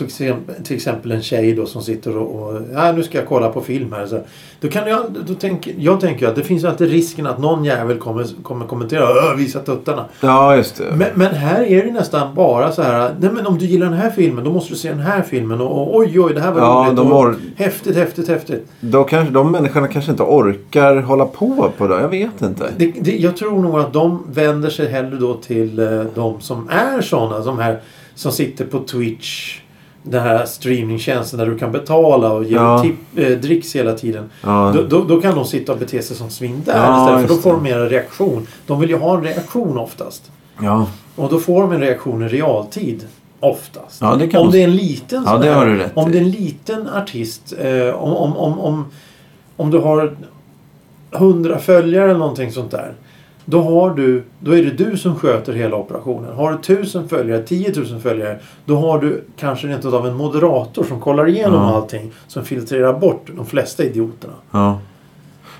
till 0.63 0.75
exempel, 0.75 1.11
en 1.11 1.21
tjej 1.21 1.53
då 1.53 1.65
som 1.65 1.81
sitter 1.81 2.17
och, 2.17 2.41
och 2.41 2.61
ja, 2.73 2.91
nu 2.91 3.03
ska 3.03 3.17
jag 3.17 3.27
kolla 3.27 3.49
på 3.49 3.61
film 3.61 3.93
här. 3.93 4.07
Så, 4.07 4.19
då 4.61 4.67
kan 4.67 4.87
jag, 4.87 5.01
då 5.27 5.33
tänk, 5.39 5.67
jag 5.77 5.99
tänker 6.01 6.27
att 6.27 6.35
det 6.35 6.43
finns 6.43 6.63
alltid 6.63 6.89
risken 6.91 7.27
att 7.27 7.39
någon 7.39 7.65
jävel 7.65 7.97
kommer, 7.97 8.25
kommer 8.43 8.65
kommentera 8.65 9.03
"Åh, 9.03 9.35
visa 9.37 9.59
tuttarna. 9.59 10.05
Ja, 10.21 10.55
just 10.55 10.75
det. 10.77 10.83
Men, 10.95 11.07
men 11.13 11.35
här 11.35 11.63
är 11.63 11.85
det 11.85 11.91
nästan 11.91 12.35
bara 12.35 12.71
så 12.71 12.81
här. 12.81 13.15
Nej 13.19 13.29
men 13.33 13.45
om 13.47 13.57
du 13.57 13.65
gillar 13.65 13.85
den 13.85 13.95
här 13.97 14.09
filmen 14.09 14.43
då 14.43 14.51
måste 14.51 14.73
du 14.73 14.77
se 14.77 14.89
den 14.89 14.99
här 14.99 15.21
filmen. 15.21 15.61
Och, 15.61 15.81
och 15.81 15.95
oj 15.97 16.19
oj 16.19 16.33
det 16.33 16.41
här 16.41 16.51
var 16.51 16.61
Ja, 16.61 16.85
roligt. 16.91 16.99
or- 16.99 17.35
Häftigt, 17.57 17.95
häftigt, 17.95 18.27
häftigt. 18.27 18.67
Då 18.79 19.03
kanske, 19.03 19.33
de 19.33 19.51
människorna 19.51 19.87
kanske 19.87 20.11
inte 20.11 20.23
orkar 20.23 20.95
hålla 21.01 21.25
på 21.25 21.71
på 21.77 21.87
det. 21.87 22.01
Jag 22.01 22.09
vet 22.09 22.41
inte. 22.41 22.69
Det, 22.77 22.91
det, 23.01 23.17
jag 23.17 23.37
tror 23.37 23.61
nog 23.61 23.79
att 23.79 23.93
de 23.93 24.23
vänder 24.33 24.69
sig 24.69 24.87
hellre 24.91 25.15
då 25.17 25.33
till 25.33 25.79
eh, 25.79 26.01
de 26.15 26.41
som 26.41 26.69
är 26.69 27.01
sådana. 27.01 27.39
De 27.39 27.59
här 27.59 27.79
som 28.15 28.31
sitter 28.31 28.65
på 28.65 28.79
Twitch. 28.79 29.59
Den 30.03 30.21
här 30.23 30.45
streamingtjänsten 30.45 31.39
där 31.39 31.45
du 31.45 31.57
kan 31.57 31.71
betala 31.71 32.31
och 32.31 32.43
ge 32.43 32.55
Ja. 32.55 32.79
tip, 32.83 32.95
eh, 33.15 33.37
dricks 33.37 33.75
hela 33.75 33.93
tiden. 33.93 34.29
Ja. 34.41 34.73
Då, 34.75 34.81
då, 34.81 35.03
då 35.03 35.21
kan 35.21 35.35
de 35.35 35.45
sitta 35.45 35.71
och 35.71 35.77
bete 35.77 36.01
sig 36.01 36.17
som 36.17 36.29
svin 36.29 36.61
där 36.65 36.77
Ja, 36.77 37.01
istället. 37.05 37.27
För 37.27 37.35
då 37.35 37.41
får 37.41 37.53
de 37.53 37.63
mer 37.63 37.79
reaktion. 37.79 38.47
De 38.67 38.79
vill 38.79 38.89
ju 38.89 38.97
ha 38.97 39.17
en 39.17 39.23
reaktion 39.23 39.77
oftast. 39.77 40.31
Ja, 40.61 40.87
Och 41.15 41.29
då 41.29 41.39
får 41.39 41.61
de 41.61 41.71
en 41.71 41.79
reaktion 41.81 42.23
i 42.23 42.27
realtid. 42.27 43.05
Oftast. 43.39 44.01
Ja, 44.01 44.15
det 44.15 44.37
om 44.37 44.51
det 44.51 44.59
är 44.59 44.63
en 44.63 44.75
liten 44.75 45.23
Ja, 45.25 45.37
det 45.37 45.49
har 45.49 45.65
du 45.65 45.77
rätt 45.77 45.91
Om 45.97 46.11
det 46.11 46.17
är 46.17 46.21
en 46.21 46.31
liten 46.31 46.89
artist. 46.89 47.53
Eh, 47.59 47.89
om, 47.89 48.13
om, 48.15 48.37
om, 48.37 48.59
om, 48.59 48.85
om 49.57 49.71
du 49.71 49.77
har 49.77 50.15
100 51.11 51.59
följare 51.59 52.05
eller 52.09 52.19
någonting 52.19 52.51
sånt 52.51 52.71
där. 52.71 52.93
Då, 53.45 53.61
har 53.61 53.89
du, 53.93 54.23
då 54.39 54.51
är 54.57 54.63
det 54.63 54.71
du 54.71 54.97
som 54.97 55.15
sköter 55.15 55.53
hela 55.53 55.75
operationen. 55.77 56.35
Har 56.35 56.51
du 56.51 56.57
1000 56.57 57.07
följare, 57.07 57.43
10 57.43 57.73
000 57.91 57.99
följare. 58.01 58.39
Då 58.65 58.77
har 58.77 58.99
du 58.99 59.23
kanske 59.37 59.67
rent 59.67 59.85
av 59.85 60.07
en 60.07 60.15
moderator 60.15 60.83
som 60.83 60.99
kollar 60.99 61.27
igenom 61.29 61.53
Ja. 61.63 61.75
allting. 61.75 62.11
Som 62.27 62.45
filtrerar 62.45 62.93
bort 62.99 63.29
de 63.35 63.45
flesta 63.45 63.83
idioterna. 63.83 64.33
ja. 64.51 64.79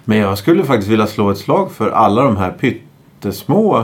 Men 0.08 0.18
jag 0.18 0.38
skulle 0.38 0.64
faktiskt 0.64 0.92
vilja 0.92 1.08
slå 1.08 1.30
ett 1.32 1.38
slag 1.38 1.72
för 1.72 1.90
alla 1.90 2.24
de 2.24 2.38
här 2.38 2.52
pyttesmå 2.52 3.78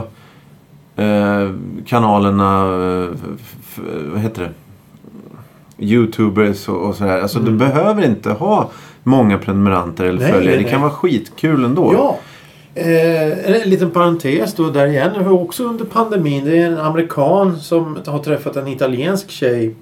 eh, 0.96 1.50
kanalerna. 1.86 2.58
Eh, 3.02 3.08
vad 4.12 4.20
heter 4.20 4.42
det? 4.42 4.50
Youtubers 5.84 6.68
och, 6.68 6.88
och 6.88 6.94
sådär. 6.94 7.20
Alltså 7.22 7.38
du 7.38 7.50
behöver 7.52 8.04
inte 8.06 8.30
ha 8.30 8.70
många 9.02 9.38
prenumeranter 9.38 10.04
eller 10.04 10.12
Mm. 10.18 10.22
Nej, 10.22 10.32
följare. 10.32 10.54
nej, 10.54 10.64
Det 10.64 10.70
kan 10.70 10.80
nej. 10.80 10.88
vara 10.88 10.98
skitkul 10.98 11.64
ändå. 11.64 11.92
Ja. 11.94 12.18
Eh, 12.74 13.62
en 13.62 13.70
liten 13.70 13.90
parentes 13.90 14.54
då 14.54 14.70
där 14.70 14.86
igen. 14.86 15.10
Var 15.24 15.32
Också 15.32 15.64
under 15.64 15.84
pandemin. 15.84 16.44
Det 16.44 16.58
är 16.62 16.66
en 16.66 16.78
amerikan 16.78 17.60
som 17.60 17.98
har 18.06 18.18
träffat 18.18 18.56
en 18.56 18.68
italiensk 18.68 19.30
tjej. 19.30 19.74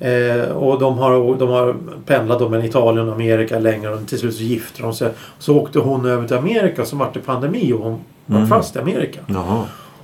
Eh, 0.00 0.50
och 0.50 0.78
de 0.80 0.98
har, 0.98 1.36
de 1.38 1.48
har 1.48 1.76
pendlat 2.06 2.38
då 2.38 2.48
mellan 2.48 2.66
Italien 2.66 3.08
och 3.08 3.14
Amerika 3.14 3.58
länge. 3.58 3.88
Och 3.88 4.06
till 4.06 4.18
slut 4.18 4.34
så 4.34 4.42
gifte 4.42 4.82
de 4.82 4.92
sig. 4.94 5.10
Så 5.38 5.56
åkte 5.56 5.78
hon 5.78 6.06
över 6.06 6.26
till 6.28 6.36
Amerika 6.36 6.84
så 6.84 6.96
vart 6.96 7.14
det 7.14 7.20
pandemi 7.20 7.72
och 7.72 7.78
hon 7.80 7.98
var 8.26 8.36
Mm. 8.36 8.48
fast 8.48 8.76
i 8.76 8.78
Amerika. 8.78 9.20
Jaha. 9.26 9.62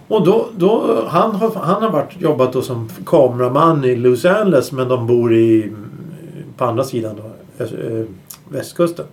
Och 0.09 0.25
då, 0.27 0.49
då, 0.57 1.05
han 1.09 1.35
har, 1.35 1.51
han 1.55 1.83
har 1.83 1.91
varit, 1.91 2.11
jobbat 2.21 2.53
då 2.53 2.62
som 2.62 2.89
kameraman 3.07 3.85
i 3.85 3.97
Los 3.97 4.25
Angeles 4.25 4.73
men 4.73 4.89
de 4.89 5.07
bor 5.07 5.35
i, 5.35 5.73
på 6.57 6.65
andra 6.65 6.85
sidan 6.85 7.17
då, 7.17 7.31
öst- 7.65 7.75
eh, 8.01 8.05
västkusten. 8.49 9.05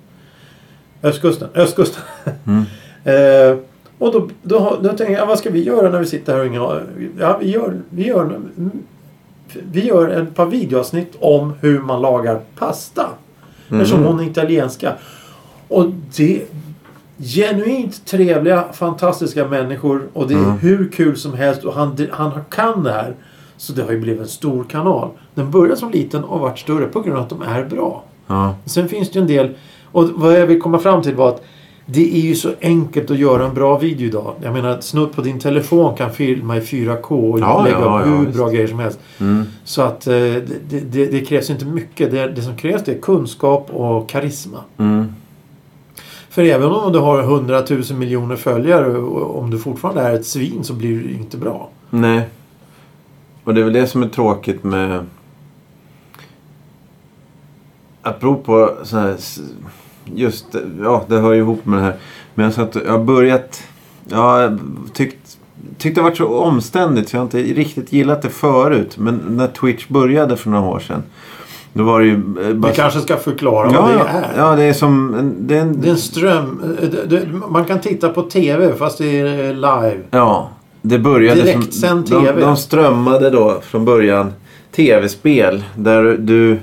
Östkusten, 1.04 1.48
östkusten. 1.56 2.04
Mm. 2.48 2.64
eh, 3.10 3.58
och 3.98 4.12
då, 4.12 4.30
då, 4.44 4.78
då 4.82 4.90
tänker 4.90 5.14
jag, 5.14 5.26
vad 5.26 5.40
ska 5.40 5.50
vi 5.50 5.64
göra 5.64 5.90
när 5.90 6.00
vi 6.00 6.06
sitter 6.06 6.34
här 6.34 6.40
och 6.40 6.46
inga, 6.46 6.82
ja, 7.20 7.38
vi 7.42 7.50
gör, 7.52 7.82
vi 7.90 8.08
gör, 8.08 8.22
mm, 8.22 8.72
vi 9.72 9.86
gör 9.86 10.10
ett 10.10 10.36
par 10.36 10.46
videoavsnitt 10.46 11.16
om 11.20 11.54
hur 11.62 11.80
man 11.80 12.02
lagar 12.02 12.40
pasta. 12.58 13.10
Eftersom 13.72 14.04
hon 14.04 14.20
är 14.20 14.24
italienska. 14.24 14.94
Och 15.68 15.86
det 16.16 16.42
genuint 17.18 18.06
trevliga, 18.06 18.64
fantastiska 18.74 19.48
människor. 19.48 20.02
Och 20.14 20.28
det 20.28 20.34
är 20.34 20.38
Mm. 20.38 20.58
hur 20.58 20.92
kul 20.92 21.18
som 21.18 21.34
helst. 21.34 21.64
Och 21.64 21.74
han, 21.74 22.08
han 22.12 22.32
kan 22.50 22.84
det 22.84 22.92
här. 22.92 23.16
Så 23.58 23.74
det 23.74 23.84
har 23.84 23.92
ju 23.92 24.00
blivit 24.00 24.22
en 24.22 24.28
stor 24.28 24.64
kanal. 24.64 25.10
Den 25.36 25.52
började 25.52 25.78
som 25.78 25.92
liten 25.92 26.24
och 26.24 26.40
varit 26.40 26.60
större 26.60 26.86
på 26.86 27.02
grund 27.02 27.18
av 27.18 27.24
att 27.24 27.30
de 27.30 27.42
är 27.42 27.66
bra. 27.66 28.04
Ja. 28.28 28.56
Sen 28.66 28.90
finns 28.90 29.10
det 29.12 29.20
ju 29.20 29.22
en 29.22 29.28
del. 29.28 29.50
Och 29.92 30.10
vad 30.10 30.40
jag 30.40 30.48
vill 30.48 30.62
komma 30.62 30.80
fram 30.80 31.02
till 31.02 31.16
var 31.16 31.30
att 31.30 31.44
det 31.92 32.16
är 32.16 32.22
ju 32.22 32.36
så 32.36 32.54
enkelt 32.62 33.12
att 33.12 33.18
göra 33.18 33.46
en 33.46 33.54
bra 33.54 33.78
video 33.78 34.08
idag. 34.08 34.36
Jag 34.42 34.54
menar, 34.54 34.82
snutt 34.82 35.16
på 35.16 35.22
din 35.22 35.40
telefon 35.40 35.96
kan 35.96 36.14
filma 36.14 36.58
i 36.58 36.60
4K 36.60 37.32
och 37.32 37.40
Ja, 37.40 37.64
lägga 37.64 37.80
ja, 37.80 38.00
upp 38.00 38.08
ja, 38.08 38.14
hur 38.14 38.26
visst. 38.26 38.38
bra 38.38 38.50
grejer 38.50 38.68
som 38.68 38.80
helst. 38.80 39.00
Mm. 39.20 39.44
Så 39.64 39.82
att 39.82 40.08
eh, 40.08 40.14
det, 40.14 40.80
det, 40.92 41.06
det 41.06 41.26
krävs 41.26 41.50
inte 41.50 41.66
mycket. 41.66 42.12
Det, 42.12 42.28
det 42.28 42.42
som 42.42 42.56
krävs 42.56 42.84
det 42.84 42.92
är 42.92 43.00
kunskap 43.02 43.70
och 43.70 44.10
karisma. 44.10 44.58
Mm. 44.78 45.14
För 46.30 46.44
även 46.44 46.72
om 46.72 46.94
du 46.94 47.00
har 47.00 47.20
100 47.24 47.64
000 47.70 47.84
miljoner 47.94 48.36
följare 48.36 48.98
och 48.98 49.40
om 49.40 49.50
du 49.50 49.60
fortfarande 49.60 50.02
är 50.02 50.14
ett 50.14 50.26
svin 50.26 50.64
så 50.64 50.74
blir 50.74 51.04
det 51.04 51.14
inte 51.14 51.38
bra. 51.38 51.70
Nej. 51.90 52.22
Och 53.44 53.54
det 53.54 53.62
är 53.62 53.64
väl 53.64 53.74
det 53.74 53.88
som 53.88 54.04
är 54.04 54.08
tråkigt 54.08 54.64
med... 54.64 55.06
Apropå 58.02 58.72
så 58.84 58.98
här... 58.98 59.18
Just 60.16 60.46
ja, 60.84 61.04
det 61.08 61.18
hör 61.20 61.34
ju 61.34 61.40
ihop 61.40 61.66
med 61.66 61.80
det 61.80 61.84
här. 61.84 61.96
Men 62.36 62.46
jag, 62.46 62.54
sa 62.54 62.62
att 62.62 62.76
jag 62.86 62.92
har 62.92 63.04
börjat... 63.04 63.64
Jag 64.10 64.18
har 64.18 64.58
tyckt, 64.94 65.38
tyckt 65.78 65.96
det 65.96 66.02
varit 66.02 66.18
så 66.18 66.28
omständigt 66.28 67.10
så 67.10 67.16
jag 67.16 67.22
har 67.22 67.26
inte 67.26 67.38
riktigt 67.44 67.94
gillat 67.94 68.22
det 68.22 68.30
förut. 68.30 68.98
Men 68.98 69.16
när 69.30 69.48
Twitch 69.48 69.88
började 69.88 70.38
för 70.38 70.50
några 70.50 70.68
år 70.70 70.80
sedan. 70.80 71.04
Då 71.74 71.84
var 71.84 72.00
det 72.00 72.06
ju... 72.06 72.14
eh, 72.14 72.48
Vi 72.48 72.72
kanske 72.76 73.00
ska 73.00 73.18
förklara 73.18 73.72
ja, 73.74 73.82
vad 73.82 73.92
det 73.92 74.00
är. 74.00 74.32
ja, 74.38 74.56
det 74.56 74.64
är 74.64 74.74
som... 74.74 75.14
en- 75.14 75.48
Det 75.48 75.58
är 75.58 75.62
en, 75.62 75.82
Det 75.82 75.88
är 75.88 75.92
en 75.92 75.98
ström. 75.98 76.76
eh, 76.82 76.90
det- 76.90 77.06
det- 77.06 77.28
Man 77.50 77.66
kan 77.66 77.80
titta 77.80 78.10
på 78.10 78.22
TV 78.22 78.74
fast 78.76 78.98
det 78.98 79.20
är 79.20 79.54
live. 79.54 79.98
Ja, 80.12 80.50
det 80.82 81.00
började 81.00 81.42
Direktsänd 81.42 82.08
som... 82.08 82.22
TV. 82.26 82.32
De, 82.40 82.42
de 82.42 82.58
strömmade 82.58 83.30
då 83.30 83.60
från 83.62 83.86
början 83.86 84.34
tv-spel 84.76 85.64
där 85.76 86.04
du 86.20 86.60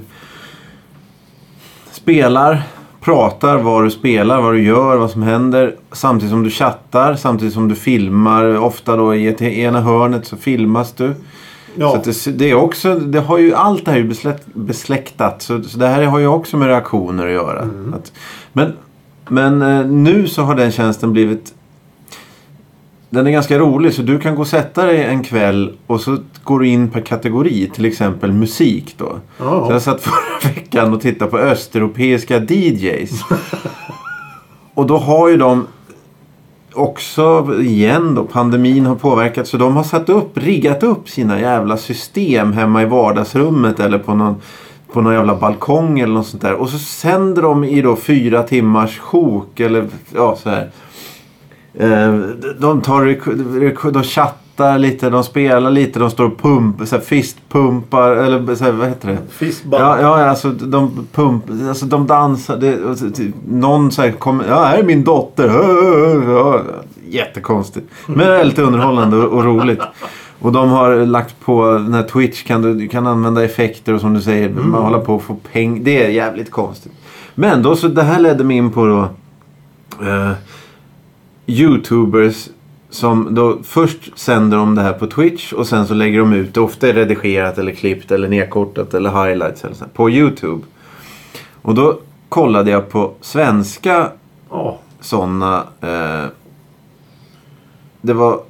spelar, 1.93 2.63
pratar 3.07 3.59
vad 3.59 3.85
du 3.85 3.91
spelar, 3.91 4.41
vad 4.41 4.55
du 4.55 4.63
gör, 4.63 4.97
vad 4.97 5.11
som 5.11 5.23
händer. 5.23 5.77
Samtidigt 5.93 6.31
som 6.31 6.43
du 6.43 6.51
chattar, 6.51 7.15
samtidigt 7.15 7.55
som 7.55 7.69
du 7.69 7.75
filmar. 7.75 8.59
Ofta 8.59 8.97
då 8.97 9.15
i 9.15 9.61
ena 9.61 9.81
hörnet 9.81 10.27
så 10.27 10.37
filmas 10.37 10.93
du. 10.93 11.09
Så 11.09 11.21
Ja. 11.81 11.97
att 11.97 12.05
det, 12.05 12.39
det 12.39 12.51
är 12.51 12.55
också, 12.55 12.95
det 12.95 13.21
har 13.21 13.39
ju, 13.39 13.55
allt 13.55 13.85
det 13.85 13.91
här 13.91 13.99
är 13.99 14.03
ju 14.03 14.09
besläkt, 14.09 14.47
besläktat. 14.55 15.43
Så, 15.43 15.63
så 15.63 15.79
det 15.79 15.87
här 15.87 16.03
har 16.03 16.19
ju 16.19 16.27
också 16.27 16.57
med 16.57 16.69
reaktioner 16.69 17.27
att 17.27 17.33
göra. 17.33 17.63
Mm. 17.63 17.95
Att, 17.95 18.13
men 18.53 18.73
men 19.29 19.63
eh, 19.63 19.87
nu 19.87 20.29
så 20.29 20.43
har 20.43 20.55
den 20.55 20.73
tjänsten 20.73 21.13
blivit 21.13 21.55
den 23.11 23.27
är 23.27 23.31
ganska 23.31 23.59
rolig 23.59 23.95
så 23.95 24.03
du 24.03 24.19
kan 24.19 24.35
gå 24.35 24.41
och 24.41 24.47
sätta 24.49 24.87
dig 24.87 25.03
en 25.05 25.23
kväll 25.25 25.73
och 25.87 26.01
så 26.01 26.19
går 26.45 26.61
du 26.61 26.69
in 26.69 26.91
per 26.91 27.01
kategori. 27.01 27.71
Till 27.75 27.85
exempel 27.85 28.33
musik 28.33 28.95
då. 28.99 29.19
Så 29.39 29.45
Ja. 29.45 29.73
jag 29.73 29.83
satt 29.83 30.01
förra 30.03 30.51
veckan 30.55 30.95
och 30.95 31.01
tittade 31.01 31.31
på 31.31 31.39
östeuropeiska 31.39 32.39
DJs. 32.39 33.21
och 34.75 34.87
då 34.87 34.97
har 34.97 35.29
ju 35.29 35.37
de 35.37 35.67
också, 36.73 37.55
igen 37.61 38.15
då, 38.15 38.25
pandemin 38.25 38.87
har 38.87 38.95
påverkat. 38.95 39.47
Så 39.49 39.57
de 39.57 39.77
har 39.77 39.85
satt 39.85 40.09
upp, 40.09 40.39
riggat 40.39 40.83
upp 40.83 41.09
sina 41.09 41.41
jävla 41.41 41.77
system 41.77 42.53
hemma 42.53 42.83
i 42.83 42.87
vardagsrummet 42.87 43.81
eller 43.81 43.99
på 43.99 44.15
någon, 44.15 44.35
på 44.93 45.01
någon 45.01 45.15
jävla 45.15 45.35
balkong 45.37 46.01
eller 46.01 46.15
något 46.15 46.27
sånt 46.27 46.43
där. 46.43 46.55
Och 46.55 46.69
så 46.69 46.79
sänder 46.79 47.43
de 47.43 47.65
i 47.65 47.83
då 47.83 47.97
fyra 47.97 48.43
timmars 48.43 48.99
sjok 48.99 49.61
eller 49.61 49.87
ja 50.15 50.37
så 50.43 50.51
här. 50.51 50.71
Eh, 51.79 52.15
De 52.59 52.81
tar 52.83 53.91
de 53.91 54.03
chattar 54.03 54.79
lite, 54.79 55.11
de 55.11 55.25
spelar 55.25 55.71
lite, 55.71 55.99
de 55.99 56.11
står 56.11 56.25
och 56.25 56.39
pumpar, 56.43 56.85
så 56.85 56.97
här 56.97 57.03
fistpumpar 57.03 58.11
eller 58.11 58.55
så 58.55 58.65
här, 58.65 58.73
vad 58.73 58.89
heter 58.89 59.09
det? 59.09 59.19
Fistbump. 59.31 59.81
Ja, 59.81 60.01
ja, 60.01 60.25
alltså 60.31 60.51
de 60.51 61.07
pump, 61.13 61.45
alltså 61.69 61.87
de 61.87 62.07
dansar. 62.07 62.57
Det, 62.57 62.85
och 62.85 62.99
så- 62.99 63.11
ty- 63.11 63.33
någon 63.49 63.91
så 63.91 64.03
här 64.03 64.11
kommer, 64.11 64.45
ja 64.49 64.65
här 64.65 64.79
är 64.79 64.83
min 64.83 65.05
dotter. 65.05 65.49
Ja, 66.33 66.61
jättekonstigt. 67.09 67.87
Men 68.07 68.19
väldigt 68.19 68.59
underhållande 68.59 69.17
och, 69.17 69.33
och 69.39 69.45
roligt. 69.45 69.81
Och 70.41 70.53
de 70.53 70.69
har 70.71 71.07
lagt 71.07 71.41
på 71.45 71.71
den 71.73 71.95
här 71.95 72.03
Twitch 72.03 72.43
kan 72.43 72.63
du, 72.63 72.75
du 72.75 72.89
kan 72.89 73.07
använda 73.07 73.45
effekter 73.45 73.95
och 73.95 74.01
som 74.01 74.15
du 74.15 74.21
säger, 74.21 74.49
man 74.49 74.83
håller 74.83 74.99
på 74.99 75.17
att 75.17 75.23
få 75.23 75.37
pengar. 75.53 75.85
Det 75.85 76.05
är 76.05 76.09
jävligt 76.09 76.51
konstigt. 76.51 76.93
Men 77.35 77.63
då 77.63 77.77
så 77.77 77.89
det 77.89 78.03
här 78.03 78.21
ledde 78.21 78.45
mig 78.45 78.57
in 78.57 78.71
på 78.71 78.87
då 78.87 79.01
eh, 80.07 80.31
Youtubers 81.47 82.49
som 82.91 83.35
då 83.35 83.59
först 83.63 84.19
sänder 84.19 84.57
de 84.57 84.75
det 84.75 84.83
här 84.83 84.93
på 84.93 85.07
Twitch 85.07 85.53
och 85.53 85.67
sen 85.67 85.87
så 85.87 85.95
lägger 85.95 86.19
de 86.19 86.33
ut 86.33 86.55
det. 86.55 86.61
Ofta 86.61 86.89
är 86.89 86.93
redigerat 86.93 87.59
eller 87.59 87.73
klippt 87.73 88.11
eller 88.11 88.29
nedkortat 88.29 88.95
eller 88.95 89.25
highlights 89.27 89.65
eller 89.65 89.75
så 89.75 89.85
här, 89.85 89.91
på 89.93 90.11
Youtube. 90.11 90.65
Och 91.63 91.75
då 91.75 91.99
kollade 92.29 92.71
jag 92.71 92.89
på 92.91 93.13
svenska 93.21 94.11
Ja. 94.51 94.79
sådana. 95.01 95.65
Eh, 95.81 96.25
det 98.01 98.13
var 98.13 98.41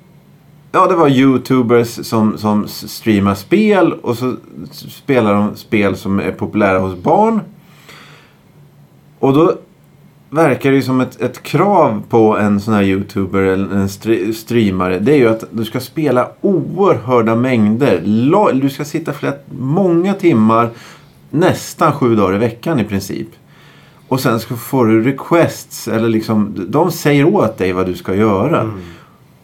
Ja, 0.73 0.87
det 0.87 0.95
var 0.97 1.09
YouTubers 1.09 2.07
som, 2.07 2.39
som 2.39 2.69
streamar 2.69 3.35
spel 3.35 3.93
och 3.93 4.17
så 4.19 4.37
spelar 4.89 5.35
de 5.35 5.57
spel 5.57 5.97
som 5.97 6.21
är 6.21 6.33
populära 6.33 6.79
hos 6.79 6.97
barn. 7.03 7.41
Och 9.19 9.33
då 9.35 9.55
verkar 10.31 10.71
det 10.71 10.77
ju 10.77 10.83
som 10.83 11.01
ett, 11.01 11.21
ett 11.21 11.43
krav 11.43 12.03
på 12.09 12.37
en 12.39 12.61
sån 12.61 12.75
här 12.75 12.83
YouTuber 12.83 13.43
eller 13.43 13.77
en 13.77 13.87
stre- 13.87 14.33
streamare. 14.33 14.99
Det 14.99 15.13
är 15.13 15.17
ju 15.17 15.29
att 15.29 15.45
du 15.51 15.65
ska 15.65 15.81
spela 15.81 16.29
oerhörda 16.41 17.35
mängder. 17.35 18.01
Du 18.53 18.71
ska 18.71 18.85
sitta 18.85 19.13
flera, 19.13 19.35
många 19.59 20.15
timmar, 20.15 20.71
nästan 21.31 21.93
sju 21.93 22.17
dagar 22.17 22.35
i 22.35 22.39
veckan 22.39 22.81
i 22.81 22.85
princip. 22.85 23.29
Och 24.09 24.21
sen 24.21 24.41
så 24.41 24.57
får 24.57 24.87
du 24.87 25.03
requests, 25.03 25.89
eller 25.89 26.09
liksom, 26.09 26.55
de 26.69 26.91
säger 26.91 27.25
åt 27.25 27.59
dig 27.59 27.73
vad 27.73 27.87
du 27.87 27.95
ska 27.95 28.15
göra. 28.15 28.71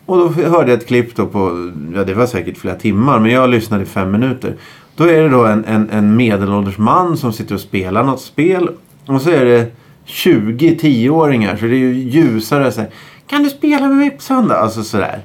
Och 0.06 0.16
då 0.16 0.28
hörde 0.28 0.70
jag 0.70 0.80
ett 0.80 0.86
klipp 0.86 1.16
då 1.16 1.26
på, 1.26 1.72
ja 1.94 2.04
det 2.04 2.14
var 2.14 2.26
säkert 2.26 2.58
flera 2.58 2.74
timmar, 2.74 3.18
men 3.18 3.30
jag 3.30 3.50
lyssnade 3.50 3.82
i 3.82 3.86
fem 3.86 4.10
minuter. 4.10 4.56
Då 4.96 5.04
är 5.04 5.22
det 5.22 5.28
då 5.28 5.44
en, 5.44 5.64
en, 5.64 5.90
en 5.90 6.16
medelålders 6.16 6.78
man 6.78 7.16
som 7.16 7.32
sitter 7.32 7.54
och 7.54 7.60
spelar 7.60 8.04
något 8.04 8.20
spel. 8.20 8.70
Och 9.06 9.22
så 9.22 9.30
är 9.30 9.44
det 9.44 9.66
20 10.12 10.74
10-åringar, 10.80 11.56
så 11.56 11.64
det 11.64 11.74
är 11.74 11.78
ju 11.78 11.94
ljusare. 11.94 12.72
Så 12.72 12.80
här, 12.80 12.90
kan 13.26 13.42
du 13.42 13.50
spela 13.50 13.88
med 13.88 13.96
mig 13.96 14.10
på 14.10 14.22
söndag? 14.22 14.56
Alltså 14.56 14.82
sådär. 14.82 15.20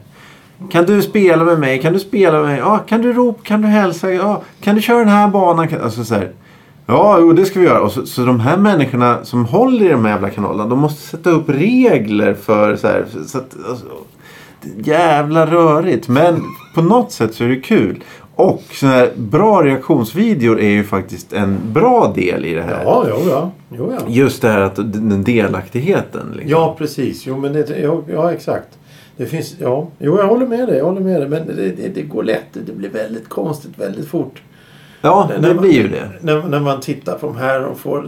Kan 0.71 0.85
du 0.85 1.01
spela 1.01 1.43
med 1.43 1.59
mig? 1.59 1.81
Kan 1.81 1.93
du 1.93 1.99
spela 1.99 2.37
med 2.41 2.49
mig? 2.49 2.59
Ja, 2.59 2.77
kan 2.77 3.01
du 3.01 3.13
ropa? 3.13 3.39
Kan 3.43 3.61
du 3.61 3.67
hälsa? 3.67 4.11
Ja, 4.11 4.41
kan 4.61 4.75
du 4.75 4.81
köra 4.81 4.99
den 4.99 5.07
här 5.07 5.27
banan? 5.27 5.67
Alltså 5.83 6.03
så 6.03 6.15
här. 6.15 6.31
Ja, 6.85 7.17
jo, 7.19 7.33
det 7.33 7.45
ska 7.45 7.59
vi 7.59 7.65
göra. 7.65 7.81
Och 7.81 7.91
så, 7.91 8.05
så 8.05 8.25
de 8.25 8.39
här 8.39 8.57
människorna 8.57 9.17
som 9.23 9.45
håller 9.45 9.85
i 9.85 9.89
de 9.89 10.05
här 10.05 10.11
jävla 10.11 10.29
kanalerna, 10.29 10.65
de 10.65 10.79
måste 10.79 11.01
sätta 11.01 11.29
upp 11.29 11.49
regler 11.49 12.33
för 12.33 12.75
så 12.75 12.87
här. 12.87 13.05
Så 13.25 13.37
att, 13.37 13.55
alltså, 13.69 13.85
jävla 14.77 15.45
rörigt. 15.45 16.07
Men 16.07 16.43
på 16.75 16.81
något 16.81 17.11
sätt 17.11 17.35
så 17.35 17.43
är 17.43 17.47
det 17.49 17.55
kul. 17.55 18.03
Och 18.37 18.63
såna 18.71 18.91
här 18.91 19.11
bra 19.15 19.63
reaktionsvideor 19.63 20.59
är 20.59 20.69
ju 20.69 20.83
faktiskt 20.83 21.33
en 21.33 21.57
bra 21.73 22.13
del 22.15 22.45
i 22.45 22.53
det 22.53 22.61
här. 22.61 22.83
Ja, 22.83 23.05
jo, 23.09 23.29
ja. 23.29 23.51
Jo, 23.77 23.93
ja. 23.97 24.05
Just 24.07 24.41
det 24.41 24.49
här 24.49 24.61
att 24.61 24.75
den 24.75 25.23
delaktigheten. 25.23 26.31
Liksom. 26.31 26.51
Ja, 26.51 26.75
precis. 26.77 27.25
Jo, 27.27 27.37
men 27.37 27.53
det, 27.53 27.79
ja, 27.81 28.01
ja, 28.13 28.31
exakt. 28.31 28.67
Det 29.17 29.25
finns, 29.25 29.55
ja. 29.59 29.87
Jo, 29.99 30.17
jag 30.17 30.27
håller 30.27 30.47
med 30.47 30.67
dig. 30.67 30.77
Jag 30.77 30.85
håller 30.85 31.01
med 31.01 31.21
dig. 31.21 31.29
Men 31.29 31.47
det, 31.47 31.53
det, 31.53 31.87
det 31.95 32.01
går 32.01 32.23
lätt. 32.23 32.45
Det 32.65 32.73
blir 32.73 32.89
väldigt 32.89 33.29
konstigt 33.29 33.71
väldigt 33.79 34.07
fort. 34.07 34.41
Ja, 35.01 35.29
det 35.41 35.53
man- 35.53 35.61
blir 35.61 35.73
ju 35.73 35.87
det. 35.87 36.09
När, 36.21 36.43
när 36.43 36.59
man 36.59 36.79
tittar 36.81 37.15
på 37.17 37.27
de 37.27 37.37
här 37.37 37.65
och 37.65 37.79
får... 37.79 38.05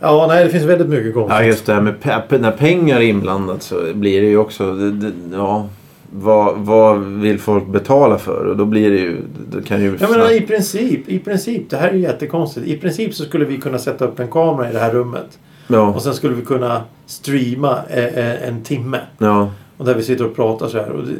Ja, 0.00 0.26
nej, 0.28 0.44
det 0.44 0.50
finns 0.50 0.64
väldigt 0.64 0.88
mycket 0.88 1.14
konstigt. 1.14 1.36
Ja, 1.40 1.44
just 1.44 1.66
det 1.66 1.74
här 1.74 1.80
med 1.80 2.40
när 2.40 2.50
pengar 2.50 2.96
är 2.96 3.00
inblandat 3.00 3.62
så 3.62 3.94
blir 3.94 4.20
det 4.20 4.26
ju 4.26 4.38
också... 4.38 4.72
Det, 4.72 4.90
det, 4.90 5.12
ja, 5.32 5.68
vad, 6.16 6.56
vad 6.56 7.00
vill 7.00 7.40
folk 7.40 7.66
betala 7.66 8.18
för? 8.18 8.44
Och 8.46 8.56
då 8.56 8.64
blir 8.64 8.90
det 8.90 8.96
ju... 8.96 9.22
Det 9.50 9.62
kan 9.62 9.82
ju 9.82 9.96
Jag 10.00 10.10
menar 10.10 10.30
i 10.32 10.40
princip, 10.40 11.08
i 11.08 11.18
princip, 11.18 11.70
det 11.70 11.76
här 11.76 11.88
är 11.88 11.92
ju 11.92 12.00
jättekonstigt. 12.00 12.66
I 12.66 12.76
princip 12.76 13.14
så 13.14 13.24
skulle 13.24 13.44
vi 13.44 13.58
kunna 13.58 13.78
sätta 13.78 14.04
upp 14.04 14.20
en 14.20 14.28
kamera 14.28 14.70
i 14.70 14.72
det 14.72 14.78
här 14.78 14.90
rummet. 14.90 15.38
ja, 15.66 15.88
Och 15.94 16.02
sen 16.02 16.14
skulle 16.14 16.34
vi 16.34 16.42
kunna 16.44 16.82
streama 17.06 17.78
eh, 17.88 18.04
eh, 18.04 18.48
en 18.48 18.62
timme. 18.62 19.00
ja, 19.18 19.50
Och 19.76 19.84
där 19.84 19.94
vi 19.94 20.02
sitter 20.02 20.26
och 20.26 20.36
pratar 20.36 20.68
så 20.68 20.78
här. 20.78 20.90
Och 20.90 21.04
det, 21.04 21.12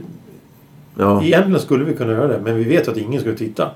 ja. 0.98 1.22
Egentligen 1.22 1.60
skulle 1.60 1.84
vi 1.84 1.96
kunna 1.96 2.12
göra 2.12 2.28
det, 2.28 2.40
men 2.44 2.56
vi 2.56 2.64
vet 2.64 2.88
att 2.88 2.96
ingen 2.96 3.20
skulle 3.20 3.36
titta. 3.36 3.70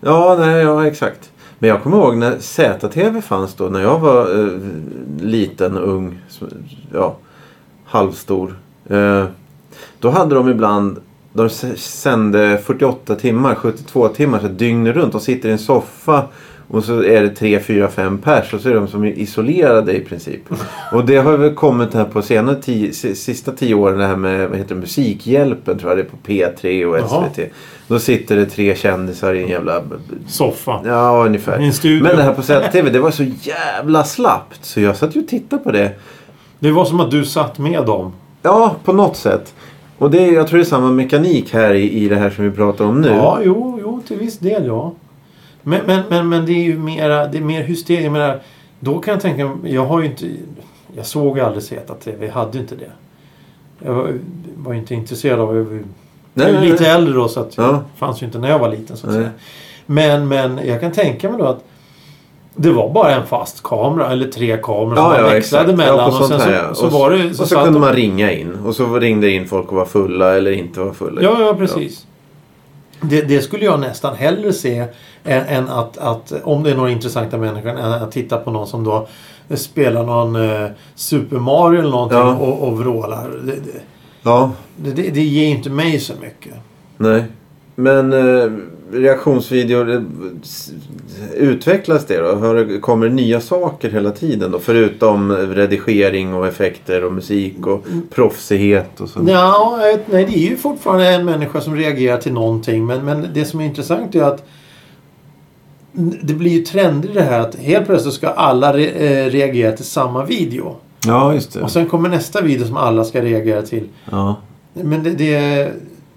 Ja, 0.00 0.36
nej, 0.38 0.62
ja, 0.62 0.86
exakt. 0.86 1.30
Men 1.58 1.70
jag 1.70 1.82
kommer 1.82 1.96
ihåg 1.96 2.16
när 2.16 2.38
ZTV 2.38 3.22
fanns 3.22 3.54
då. 3.54 3.64
När 3.64 3.80
jag 3.80 3.98
var 3.98 4.44
eh, 4.44 4.52
liten, 5.20 5.78
ung, 5.78 6.18
ja, 6.92 7.16
halvstor. 7.84 8.54
Eh, 8.88 9.24
då 10.00 10.10
hade 10.10 10.34
de 10.34 10.48
ibland... 10.48 10.96
De 11.32 11.50
sände 11.76 12.58
48 12.64 13.14
timmar, 13.14 13.54
72 13.54 14.08
timmar, 14.08 14.38
så 14.40 14.48
dygnet 14.48 14.96
runt. 14.96 15.12
De 15.12 15.20
sitter 15.20 15.48
i 15.48 15.52
en 15.52 15.58
soffa 15.58 16.24
och 16.68 16.84
så 16.84 17.02
är 17.04 17.22
det 17.22 17.28
3, 17.30 17.60
4, 17.60 17.88
5 17.88 18.18
pers 18.18 18.54
och 18.54 18.60
så 18.60 18.68
är 18.68 18.74
de 18.74 18.88
som 18.88 19.04
är 19.04 19.08
isolerade 19.18 19.92
i 19.96 20.00
princip. 20.00 20.40
Och 20.92 21.04
det 21.04 21.16
har 21.16 21.36
väl 21.36 21.54
kommit 21.54 21.94
här 21.94 22.04
på 22.04 22.22
senare 22.22 22.56
tio, 22.62 22.92
si- 22.92 23.14
sista 23.14 23.52
tio 23.52 23.74
åren 23.74 23.98
det 23.98 24.06
här 24.06 24.16
med 24.16 24.48
vad 24.48 24.58
heter 24.58 24.74
det, 24.74 24.80
Musikhjälpen 24.80 25.78
tror 25.78 25.90
jag 25.90 25.98
det 25.98 26.02
är 26.02 26.42
på 26.50 26.56
P3 26.56 26.84
och 26.84 26.98
Jaha. 26.98 27.24
SVT. 27.34 27.50
Då 27.88 27.98
sitter 27.98 28.36
det 28.36 28.46
tre 28.46 28.76
kändisar 28.76 29.34
i 29.34 29.42
en 29.42 29.48
jävla 29.48 29.82
Soffa. 30.28 30.80
Ja, 30.84 31.24
ungefär. 31.26 31.60
I 31.60 31.66
en 31.66 31.72
studio. 31.72 32.02
Men 32.02 32.16
det 32.16 32.22
här 32.22 32.32
på 32.34 32.42
ZTV, 32.42 32.90
det 32.90 33.00
var 33.00 33.10
så 33.10 33.24
jävla 33.42 34.04
slappt. 34.04 34.64
Så 34.64 34.80
jag 34.80 34.96
satt 34.96 35.16
ju 35.16 35.20
och 35.22 35.28
tittade 35.28 35.62
på 35.62 35.70
det. 35.72 35.90
Det 36.58 36.70
var 36.70 36.84
som 36.84 37.00
att 37.00 37.10
du 37.10 37.24
satt 37.24 37.58
med 37.58 37.86
dem. 37.86 38.12
Ja, 38.48 38.76
på 38.84 38.92
något 38.92 39.16
sätt. 39.16 39.54
Och 39.98 40.10
det 40.10 40.26
jag 40.26 40.48
tror 40.48 40.58
det 40.58 40.62
är 40.62 40.66
samma 40.66 40.90
mekanik 40.90 41.52
här 41.52 41.74
i, 41.74 41.90
i 42.04 42.08
det 42.08 42.16
här 42.16 42.30
som 42.30 42.44
vi 42.44 42.50
pratar 42.50 42.84
om 42.84 43.00
nu. 43.00 43.08
Ja, 43.08 43.40
jo, 43.44 43.78
jo, 43.82 44.02
till 44.08 44.16
viss 44.16 44.38
del 44.38 44.66
ja. 44.66 44.92
Men, 45.62 45.80
men, 45.86 46.02
men, 46.08 46.28
men 46.28 46.46
det 46.46 46.52
är 46.52 46.62
ju 46.64 46.78
mera, 46.78 47.26
det 47.26 47.38
är 47.38 47.42
mer 47.42 47.62
hysteria. 47.62 48.02
Jag 48.02 48.12
menar, 48.12 48.40
då 48.80 48.98
kan 48.98 49.12
jag 49.12 49.20
tänka, 49.22 49.50
jag 49.64 49.86
har 49.86 50.00
ju 50.00 50.06
inte, 50.06 50.26
jag 50.96 51.06
såg 51.06 51.40
aldrig 51.40 51.62
ZTV, 51.62 52.26
jag 52.26 52.32
hade 52.32 52.58
inte 52.58 52.74
det. 52.76 52.90
Jag 53.86 53.94
var, 53.94 54.12
var 54.56 54.74
inte 54.74 54.94
intresserad 54.94 55.40
av, 55.40 55.56
jag 55.56 55.64
var, 55.64 55.72
jag 55.74 55.82
Nej, 56.34 56.54
ju 56.64 56.72
lite 56.72 56.82
nej. 56.82 56.92
äldre 56.92 57.14
då 57.14 57.28
så 57.28 57.40
att 57.40 57.56
Ja. 57.56 57.62
det 57.72 57.98
fanns 57.98 58.22
ju 58.22 58.26
inte 58.26 58.38
när 58.38 58.48
jag 58.48 58.58
var 58.58 58.70
liten 58.70 58.96
så 58.96 59.06
att 59.06 59.12
Nej. 59.12 59.22
säga. 59.22 59.32
Men, 59.86 60.28
men 60.28 60.60
jag 60.66 60.80
kan 60.80 60.92
tänka 60.92 61.30
mig 61.30 61.38
då 61.38 61.44
att 61.44 61.64
det 62.60 62.70
var 62.70 62.90
bara 62.92 63.14
en 63.14 63.26
fast 63.26 63.62
kamera 63.62 64.12
eller 64.12 64.28
tre 64.28 64.56
kameror 64.62 64.94
som 64.96 65.04
Ja, 65.04 65.08
man 65.10 65.20
ja, 65.20 65.26
växlade 65.26 65.64
exakt. 65.72 65.78
mellan. 65.78 65.98
Ja, 66.12 66.18
och 66.20 66.26
sen 66.26 66.40
så, 66.40 66.74
så 66.74 66.86
Och 66.86 66.92
var 66.92 67.10
det... 67.10 67.28
Och 67.28 67.48
så 67.48 67.54
kunde 67.54 67.70
de- 67.72 67.80
man 67.80 67.92
ringa 67.92 68.32
in. 68.32 68.54
Och 68.66 68.74
så 68.76 68.98
ringde 68.98 69.30
in 69.30 69.48
folk 69.48 69.68
och 69.68 69.76
var 69.76 69.84
fulla 69.84 70.36
eller 70.36 70.50
inte 70.50 70.80
var 70.80 70.92
fulla. 70.92 71.22
Ja, 71.22 71.36
ja 71.40 71.54
precis. 71.54 72.06
Det, 73.00 73.22
det 73.22 73.40
skulle 73.40 73.64
jag 73.64 73.80
nästan 73.80 74.16
hellre 74.16 74.52
se 74.52 74.78
än, 75.24 75.46
än 75.46 75.68
att, 75.68 75.98
att, 75.98 76.32
om 76.44 76.62
det 76.62 76.70
är 76.70 76.74
några 76.76 76.90
intressanta 76.90 77.38
människor, 77.38 77.70
än 77.70 77.92
att 77.92 78.12
titta 78.12 78.36
på 78.36 78.50
någon 78.50 78.66
som 78.66 78.84
då 78.84 79.08
spelar 79.54 80.02
någon 80.04 80.36
eh, 80.36 80.68
Super 80.94 81.36
Mario 81.36 81.80
eller 81.80 81.90
någonting 81.90 82.18
Ja. 82.18 82.36
och, 82.36 82.68
och 82.68 82.78
vrålar. 82.78 83.28
Det, 83.44 83.52
det, 83.52 83.80
Ja, 84.22 84.50
det, 84.76 84.90
det, 84.90 85.10
det 85.10 85.22
ger 85.22 85.46
inte 85.48 85.70
mig 85.70 86.00
så 86.00 86.12
mycket. 86.20 86.54
nej. 86.96 87.24
Men 87.74 88.12
eh, 88.12 88.50
reaktionsvideor, 88.92 89.90
eh, 89.94 90.02
utvecklas 91.36 92.06
det 92.06 92.18
då? 92.18 92.52
Det- 92.52 92.78
Kommer 92.80 93.08
det 93.08 93.14
nya 93.14 93.40
saker 93.40 93.90
hela 93.90 94.10
tiden 94.10 94.50
då? 94.50 94.58
Förutom 94.58 95.32
redigering 95.32 96.34
och 96.34 96.46
effekter 96.46 97.04
och 97.04 97.12
musik 97.12 97.66
och 97.66 97.84
proffsighet 98.10 99.00
och 99.00 99.08
så. 99.08 99.20
Ja, 99.28 99.78
nej, 100.10 100.24
det 100.28 100.34
är 100.38 100.50
ju 100.50 100.56
fortfarande 100.56 101.08
en 101.08 101.24
människa 101.24 101.60
som 101.60 101.76
reagerar 101.76 102.16
till 102.18 102.32
någonting. 102.32 102.86
Men, 102.86 103.04
men 103.04 103.26
det 103.34 103.44
som 103.44 103.60
är 103.60 103.64
intressant 103.64 104.14
är 104.14 104.22
att 104.22 104.44
det 106.22 106.34
blir 106.34 106.50
ju 106.50 106.62
trender 106.62 107.08
i 107.10 107.12
det 107.12 107.22
här 107.22 107.40
att 107.40 107.54
helt 107.54 107.86
plötsligt 107.86 108.14
ska 108.14 108.28
alla 108.28 108.76
re, 108.76 108.86
eh, 108.86 109.30
reagera 109.30 109.72
till 109.72 109.84
samma 109.84 110.24
video. 110.24 110.76
Ja, 111.06 111.34
just 111.34 111.52
det. 111.52 111.60
Och 111.62 111.70
sen 111.70 111.86
kommer 111.86 112.08
nästa 112.08 112.40
video 112.42 112.66
som 112.66 112.76
alla 112.76 113.04
ska 113.04 113.22
reagera 113.22 113.62
till. 113.62 113.84
Ja. 114.10 114.36
Men 114.74 115.02
det, 115.02 115.10
det, 115.10 115.68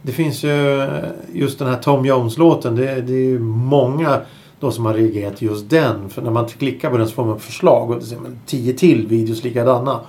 det 0.01 0.11
finns 0.11 0.43
ju 0.43 0.87
just 1.33 1.59
den 1.59 1.67
här 1.67 1.77
Tom 1.77 2.05
Jones-låten. 2.05 2.75
Det, 2.75 3.01
det 3.01 3.13
är 3.13 3.25
ju 3.25 3.39
många 3.39 4.19
då 4.59 4.71
som 4.71 4.85
har 4.85 4.93
reagerat 4.93 5.37
till 5.37 5.47
just 5.47 5.69
den. 5.69 6.09
För 6.09 6.21
när 6.21 6.31
man 6.31 6.45
klickar 6.47 6.89
på 6.89 6.97
den 6.97 7.07
så 7.07 7.13
får 7.13 7.25
man 7.25 7.39
förslag 7.39 7.89
och 7.89 7.95
det 7.99 8.05
ser 8.05 8.17
man 8.17 8.39
tio 8.45 8.73
till 8.73 9.07
videos 9.07 9.43
likadana. 9.43 9.99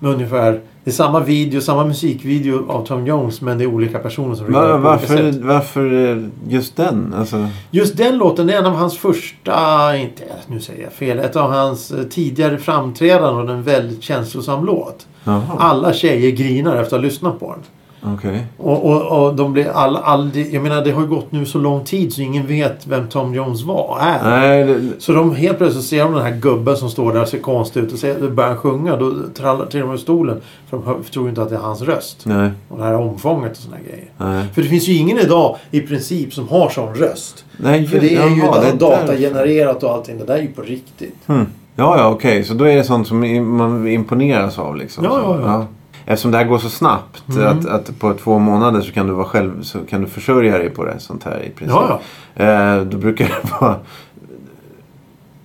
Med 0.00 0.10
ungefär, 0.12 0.60
det 0.84 0.90
är 0.90 0.94
samma 0.94 1.20
video, 1.20 1.60
samma 1.60 1.84
musikvideo 1.84 2.70
av 2.70 2.86
Tom 2.86 3.06
Jones 3.06 3.40
men 3.40 3.58
det 3.58 3.64
är 3.64 3.66
olika 3.66 3.98
personer 3.98 4.34
som 4.34 4.46
reagerar 4.46 4.78
Va, 4.78 4.96
på 4.98 5.12
olika 5.12 5.22
varför, 5.22 5.44
varför 5.44 6.16
eh, 6.16 6.24
just 6.48 6.76
den? 6.76 7.14
Alltså, 7.18 7.48
Just 7.70 7.96
den 7.96 8.18
låten 8.18 8.50
är 8.50 8.54
en 8.54 8.66
av 8.66 8.74
hans 8.74 8.98
första, 8.98 9.96
inte, 9.96 10.22
nu 10.46 10.60
säger 10.60 10.82
jag 10.82 10.92
fel, 10.92 11.18
ett 11.18 11.36
av 11.36 11.50
hans 11.50 11.90
eh, 11.90 12.02
tidigare 12.04 12.58
framträdanden 12.58 13.48
och 13.48 13.54
en 13.54 13.62
väldigt 13.62 14.02
känslosam 14.02 14.64
låt. 14.64 15.06
jaha, 15.24 15.42
Alla 15.58 15.92
tjejer 15.92 16.30
grinar 16.30 16.76
efter 16.76 16.96
att 16.96 17.02
ha 17.02 17.06
lyssnat 17.08 17.40
på 17.40 17.50
den. 17.50 17.62
Okej. 18.02 18.46
Och, 18.56 18.84
och, 18.84 19.26
och 19.26 19.34
de 19.34 19.52
blir 19.52 19.68
all, 19.68 19.96
aldrig... 19.96 20.54
Jag 20.54 20.62
menar 20.62 20.84
det 20.84 20.90
har 20.90 21.02
ju 21.02 21.08
gått 21.08 21.32
nu 21.32 21.46
så 21.46 21.58
lång 21.58 21.84
tid 21.84 22.12
så 22.12 22.22
ingen 22.22 22.46
vet 22.46 22.86
vem 22.86 23.08
Tom 23.08 23.34
Jones 23.34 23.62
var. 23.62 23.98
Är. 24.00 24.30
Nej, 24.30 24.64
det, 24.64 24.90
Så 24.98 25.12
de 25.12 25.34
helt 25.34 25.58
plötsligt 25.58 25.84
ser 25.84 26.02
de 26.04 26.12
den 26.12 26.22
här 26.22 26.36
gubben 26.36 26.76
som 26.76 26.90
står 26.90 27.12
där 27.12 27.22
och 27.22 27.28
ser 27.28 27.38
konstig 27.38 27.80
ut 27.80 27.92
och 27.92 27.98
säger, 27.98 28.30
börjar 28.30 28.56
sjunga. 28.56 28.96
Då 28.96 29.12
trillar 29.34 29.66
de 29.70 29.92
ur 29.92 29.96
stolen. 29.96 30.40
För 30.70 30.76
de 30.76 31.04
tror 31.04 31.24
ju 31.24 31.28
inte 31.30 31.42
att 31.42 31.48
det 31.48 31.54
är 31.56 31.60
hans 31.60 31.82
röst. 31.82 32.20
nej, 32.24 32.50
Och 32.68 32.78
det 32.78 32.84
här 32.84 32.94
omfånget 32.94 33.52
och 33.52 33.56
såna 33.58 33.76
grejer. 33.88 34.10
nej. 34.16 34.44
För 34.54 34.62
det 34.62 34.68
finns 34.68 34.88
ju 34.88 34.92
ingen 34.94 35.18
idag 35.18 35.56
i 35.70 35.80
princip 35.80 36.34
som 36.34 36.48
har 36.48 36.68
sån 36.68 36.94
röst. 36.94 37.44
nej 37.56 37.86
För 37.86 38.00
det 38.00 38.16
är 38.16 38.28
ju 38.28 38.38
jaha, 38.38 38.74
datagenererat 38.78 39.82
och 39.82 39.90
allting. 39.92 40.18
Det 40.18 40.24
där 40.24 40.34
är 40.34 40.42
ju 40.42 40.48
på 40.48 40.62
riktigt. 40.62 41.16
Hmm. 41.26 41.46
Ja, 41.74 41.98
ja, 41.98 42.08
okej. 42.08 42.44
Så 42.44 42.54
då 42.54 42.64
är 42.64 42.76
det 42.76 42.84
sånt 42.84 43.08
som 43.08 43.18
man 43.56 43.88
imponeras 43.88 44.58
av 44.58 44.76
liksom. 44.76 45.04
Ja, 45.04 45.10
så, 45.10 45.16
ja, 45.16 45.40
ja. 45.42 45.66
Eftersom 46.10 46.30
det 46.30 46.38
här 46.38 46.44
går 46.44 46.58
så 46.58 46.68
snabbt. 46.68 47.28
Mm. 47.28 47.46
Att, 47.46 47.66
att 47.66 47.98
på 47.98 48.14
två 48.14 48.38
månader 48.38 48.80
så 48.80 48.92
kan 48.92 49.06
du 49.06 49.12
vara 49.12 49.26
själv 49.26 49.62
så 49.62 49.78
kan 49.78 50.00
du 50.00 50.06
försörja 50.06 50.58
dig 50.58 50.70
på 50.70 50.84
det. 50.84 50.98
Sånt 50.98 51.24
här 51.24 51.42
i 51.42 51.50
princip. 51.50 51.76
Ja, 51.88 52.00
Eh, 52.34 52.80
då 52.80 52.96
brukar 52.96 53.24
det 53.28 53.50
vara... 53.60 53.76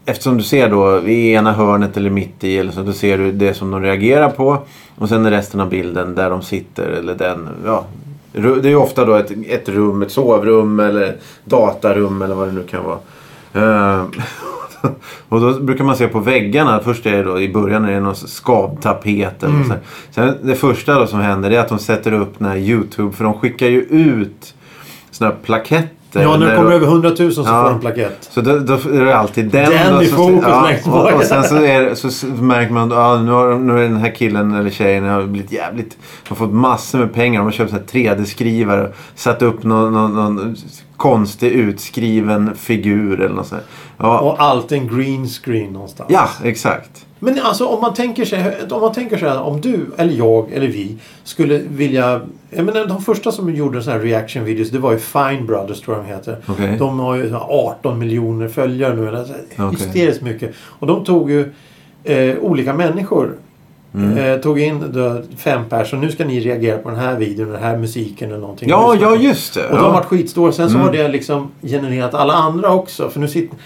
eftersom 0.05 0.37
du 0.37 0.43
ser 0.43 0.69
då 0.69 0.99
i 1.07 1.33
ena 1.33 1.53
hörnet 1.53 1.97
eller 1.97 2.09
mitt 2.09 2.43
i 2.43 2.57
eller 2.57 2.71
så, 2.71 2.81
då 2.81 2.93
ser 2.93 3.17
du 3.17 3.31
det 3.31 3.53
som 3.53 3.71
de 3.71 3.81
reagerar 3.81 4.29
på. 4.29 4.57
Och 4.95 5.09
sen 5.09 5.25
är 5.25 5.31
resten 5.31 5.59
av 5.59 5.69
bilden 5.69 6.15
där 6.15 6.29
de 6.29 6.41
sitter 6.41 6.89
eller 6.89 7.15
den, 7.15 7.49
ja. 7.65 7.85
Det 8.33 8.47
är 8.47 8.65
ju 8.65 8.75
ofta 8.75 9.05
då 9.05 9.15
ett, 9.15 9.31
ett 9.47 9.69
rum, 9.69 10.01
ett 10.01 10.11
sovrum 10.11 10.79
eller 10.79 11.15
datarum 11.45 12.21
eller 12.21 12.35
vad 12.35 12.47
det 12.47 12.53
nu 12.53 12.63
kan 12.63 12.83
vara. 12.83 12.99
Eh, 13.53 14.05
och 15.29 15.41
då 15.41 15.59
brukar 15.59 15.83
man 15.83 15.95
se 15.95 16.07
på 16.07 16.19
väggarna. 16.19 16.79
Först 16.83 17.05
är 17.05 17.11
det 17.11 17.23
då 17.23 17.41
i 17.41 17.53
början 17.53 17.85
är 17.85 17.91
det 17.91 17.99
någon 17.99 18.15
skavtapet 18.15 19.43
eller 19.43 19.63
så 19.63 19.69
här. 19.69 19.79
Sen 20.11 20.37
det 20.43 20.55
första 20.55 20.99
då 20.99 21.07
som 21.07 21.19
händer 21.19 21.51
är 21.51 21.59
att 21.59 21.69
de 21.69 21.79
sätter 21.79 22.13
upp 22.13 22.33
den 22.39 22.47
här 22.47 22.57
YouTube. 22.57 23.15
För 23.15 23.23
de 23.23 23.33
skickar 23.33 23.67
ju 23.67 23.81
ut 23.81 24.53
såna 25.11 25.29
här 25.31 25.37
plaketter. 25.43 26.21
Ja, 26.21 26.37
när 26.37 26.49
det 26.49 26.55
kommer 26.55 26.69
de- 26.69 26.75
över 26.75 26.87
100 26.87 27.11
000 27.19 27.33
så 27.33 27.41
Ja. 27.41 27.45
får 27.63 27.69
de 27.69 27.79
plakett. 27.79 28.17
så 28.31 28.41
då, 28.41 28.59
då 28.59 28.73
är 28.73 29.05
det 29.05 29.17
alltid 29.17 29.45
den. 29.45 29.69
Den 29.71 29.93
då, 29.93 30.03
i 30.03 30.05
så, 30.07 30.15
fokus 30.15 30.45
längst 30.69 30.87
och, 30.87 30.93
bak. 30.93 31.13
och 31.13 31.23
sen 31.23 31.43
så, 31.43 31.55
är, 31.55 31.95
så 31.95 32.27
märker 32.27 32.73
man 32.73 32.91
att 32.91 32.97
ah, 32.97 33.21
nu, 33.21 33.31
har, 33.31 33.55
nu 33.55 33.79
är 33.79 33.83
den 33.83 33.97
här 33.97 34.15
killen 34.15 34.53
eller 34.53 34.69
tjejen 34.69 35.03
har 35.03 35.23
blivit 35.23 35.51
jävligt... 35.51 35.97
Har 36.27 36.35
fått 36.35 36.53
massor 36.53 36.99
med 36.99 37.13
pengar. 37.13 37.39
De 37.39 37.43
har 37.45 37.51
köpt 37.51 37.69
så 37.71 37.75
här 37.77 37.83
3D-skrivare. 37.83 38.91
Satt 39.15 39.41
upp 39.41 39.63
någon, 39.63 39.93
någon, 39.93 40.15
någon 40.15 40.55
konstig 40.97 41.51
utskriven 41.51 42.55
figur 42.55 43.21
eller 43.21 43.35
något 43.35 43.47
sånt. 43.47 43.61
Ja, 44.03 44.19
Och 44.19 44.41
allt 44.41 44.71
en 44.71 44.87
green 44.97 45.27
screen 45.27 45.73
någonstans. 45.73 46.09
ja, 46.13 46.29
exakt. 46.43 47.05
Men 47.19 47.39
alltså 47.43 47.65
om 47.65 47.81
man 47.81 47.93
tänker 47.93 48.25
sig, 48.25 48.55
om 48.71 48.81
man 48.81 48.93
tänker 48.93 49.17
sig 49.17 49.31
om 49.37 49.61
du 49.61 49.85
eller 49.97 50.13
jag 50.13 50.51
eller 50.53 50.67
vi 50.67 50.97
skulle 51.23 51.57
vilja... 51.57 52.21
Jag 52.49 52.65
menar, 52.65 52.85
de 52.85 53.01
första 53.01 53.31
som 53.31 53.53
gjorde 53.55 53.81
sådana 53.81 53.99
här 54.01 54.07
reaction 54.07 54.45
videos 54.45 54.69
det 54.69 54.79
var 54.79 54.91
ju 54.91 54.99
Fine 54.99 55.45
Brothers 55.45 55.81
tror 55.81 55.97
jag 55.97 56.05
de 56.05 56.09
heter. 56.11 56.37
Okej. 56.47 56.75
De 56.79 56.99
har 56.99 57.15
ju 57.15 57.29
så 57.29 57.35
här 57.35 57.45
18 57.49 57.99
miljoner 57.99 58.47
följare 58.47 58.95
nu. 58.95 59.07
Eller 59.07 59.23
så 59.23 59.33
här 59.33 59.67
Okej. 59.67 59.79
Hysteriskt 59.79 60.21
mycket. 60.21 60.51
Och 60.79 60.87
de 60.87 61.03
tog 61.05 61.31
ju 61.31 61.53
eh, 62.03 62.37
olika 62.41 62.73
människor. 62.73 63.35
Mm. 63.95 64.17
Eh, 64.17 64.37
tog 64.39 64.59
in 64.59 64.83
då, 64.93 65.21
fem 65.37 65.61
personer. 65.69 66.01
Nu 66.05 66.11
ska 66.11 66.25
ni 66.25 66.39
reagera 66.39 66.77
på 66.77 66.89
den 66.89 66.99
här 66.99 67.15
videon, 67.19 67.51
den 67.51 67.61
här 67.63 67.77
musiken 67.77 68.29
eller 68.29 68.39
någonting. 68.39 68.69
Ja, 68.69 68.95
ja 69.01 69.15
just 69.15 69.53
det. 69.53 69.63
och 69.65 69.69
de 69.75 69.77
har 69.77 69.87
Ja. 69.87 69.93
varit 69.93 70.05
skitstora. 70.05 70.51
Sen 70.51 70.69
så 70.69 70.75
Mm. 70.75 70.87
har 70.87 70.93
det 70.93 71.07
liksom 71.07 71.51
genererat 71.61 72.13
alla 72.13 72.33
andra 72.33 72.73
också. 72.73 73.09
För 73.09 73.19
nu 73.19 73.27
sitter, 73.27 73.57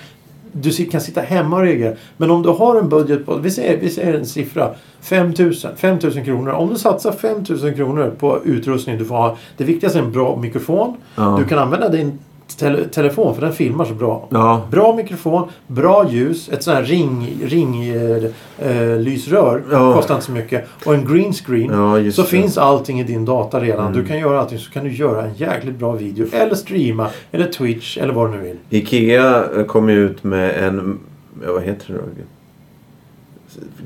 du 0.61 0.71
kan 0.71 1.01
sitta 1.01 1.21
hemma 1.21 1.55
och 1.55 1.61
reagera. 1.61 1.95
Men 2.17 2.31
om 2.31 2.43
du 2.43 2.49
har 2.49 2.75
en 2.75 2.89
budget 2.89 3.25
på, 3.25 3.35
vi 3.35 3.51
säger, 3.51 3.77
vi 3.77 3.89
säger 3.89 4.13
en 4.13 4.25
siffra. 4.25 4.73
5 5.01 5.33
000, 5.39 5.53
5 5.75 5.99
000 6.03 6.25
kronor. 6.25 6.51
Om 6.51 6.69
du 6.69 6.75
satsar 6.75 7.11
5 7.11 7.43
000 7.49 7.75
kronor 7.75 8.13
på 8.19 8.39
utrustning. 8.45 8.97
Du 8.97 9.05
får 9.05 9.15
ha, 9.15 9.37
det 9.57 9.63
viktigaste 9.63 9.99
är 9.99 10.03
en 10.03 10.11
bra 10.11 10.35
mikrofon. 10.35 10.97
Ja. 11.15 11.35
Du 11.39 11.45
kan 11.45 11.59
använda 11.59 11.89
din 11.89 12.19
tele, 12.47 12.85
telefon 12.85 13.35
för 13.35 13.41
den 13.41 13.53
filmar 13.53 13.85
så 13.85 13.93
bra. 13.93 14.27
Ja. 14.31 14.61
Bra 14.71 14.95
mikrofon, 14.95 15.49
bra 15.67 16.09
ljus, 16.09 16.49
ett 16.49 16.63
sånt 16.63 16.77
här 16.77 16.83
ring, 16.83 17.39
ring 17.43 17.89
eh, 17.89 18.23
eh, 18.57 18.97
lysrör. 18.99 19.63
Ja. 19.71 19.93
Kostar 19.93 20.15
inte 20.15 20.25
så 20.25 20.31
mycket. 20.31 20.67
Och 20.85 20.93
en 20.93 21.05
green 21.05 21.33
screen. 21.33 21.71
Ja, 21.71 22.11
så 22.11 22.21
det. 22.21 22.27
finns 22.27 22.57
allting 22.57 22.99
i 22.99 23.03
din 23.03 23.25
data 23.25 23.59
redan. 23.59 23.87
Mm. 23.87 24.01
Du 24.01 24.05
kan 24.07 24.19
göra 24.19 24.39
allting 24.39 24.59
så 24.59 24.71
kan 24.71 24.83
du 24.83 24.91
göra 24.91 25.23
en 25.23 25.33
jäkligt 25.33 25.75
bra 25.75 25.91
video. 25.91 26.27
Eller 26.31 26.55
streama. 26.55 27.09
Eller 27.31 27.45
Twitch. 27.45 27.97
Eller 27.97 28.13
vad 28.13 28.31
du 28.31 28.37
nu 28.37 28.43
vill. 28.43 28.57
Ikea 28.69 29.43
eh, 29.57 29.65
kom 29.65 29.89
ju 29.89 30.05
ut 30.05 30.23
med 30.23 30.63
en, 30.63 30.99
vad 31.45 31.63
heter 31.63 31.93
det 31.93 31.99
då? 31.99 32.23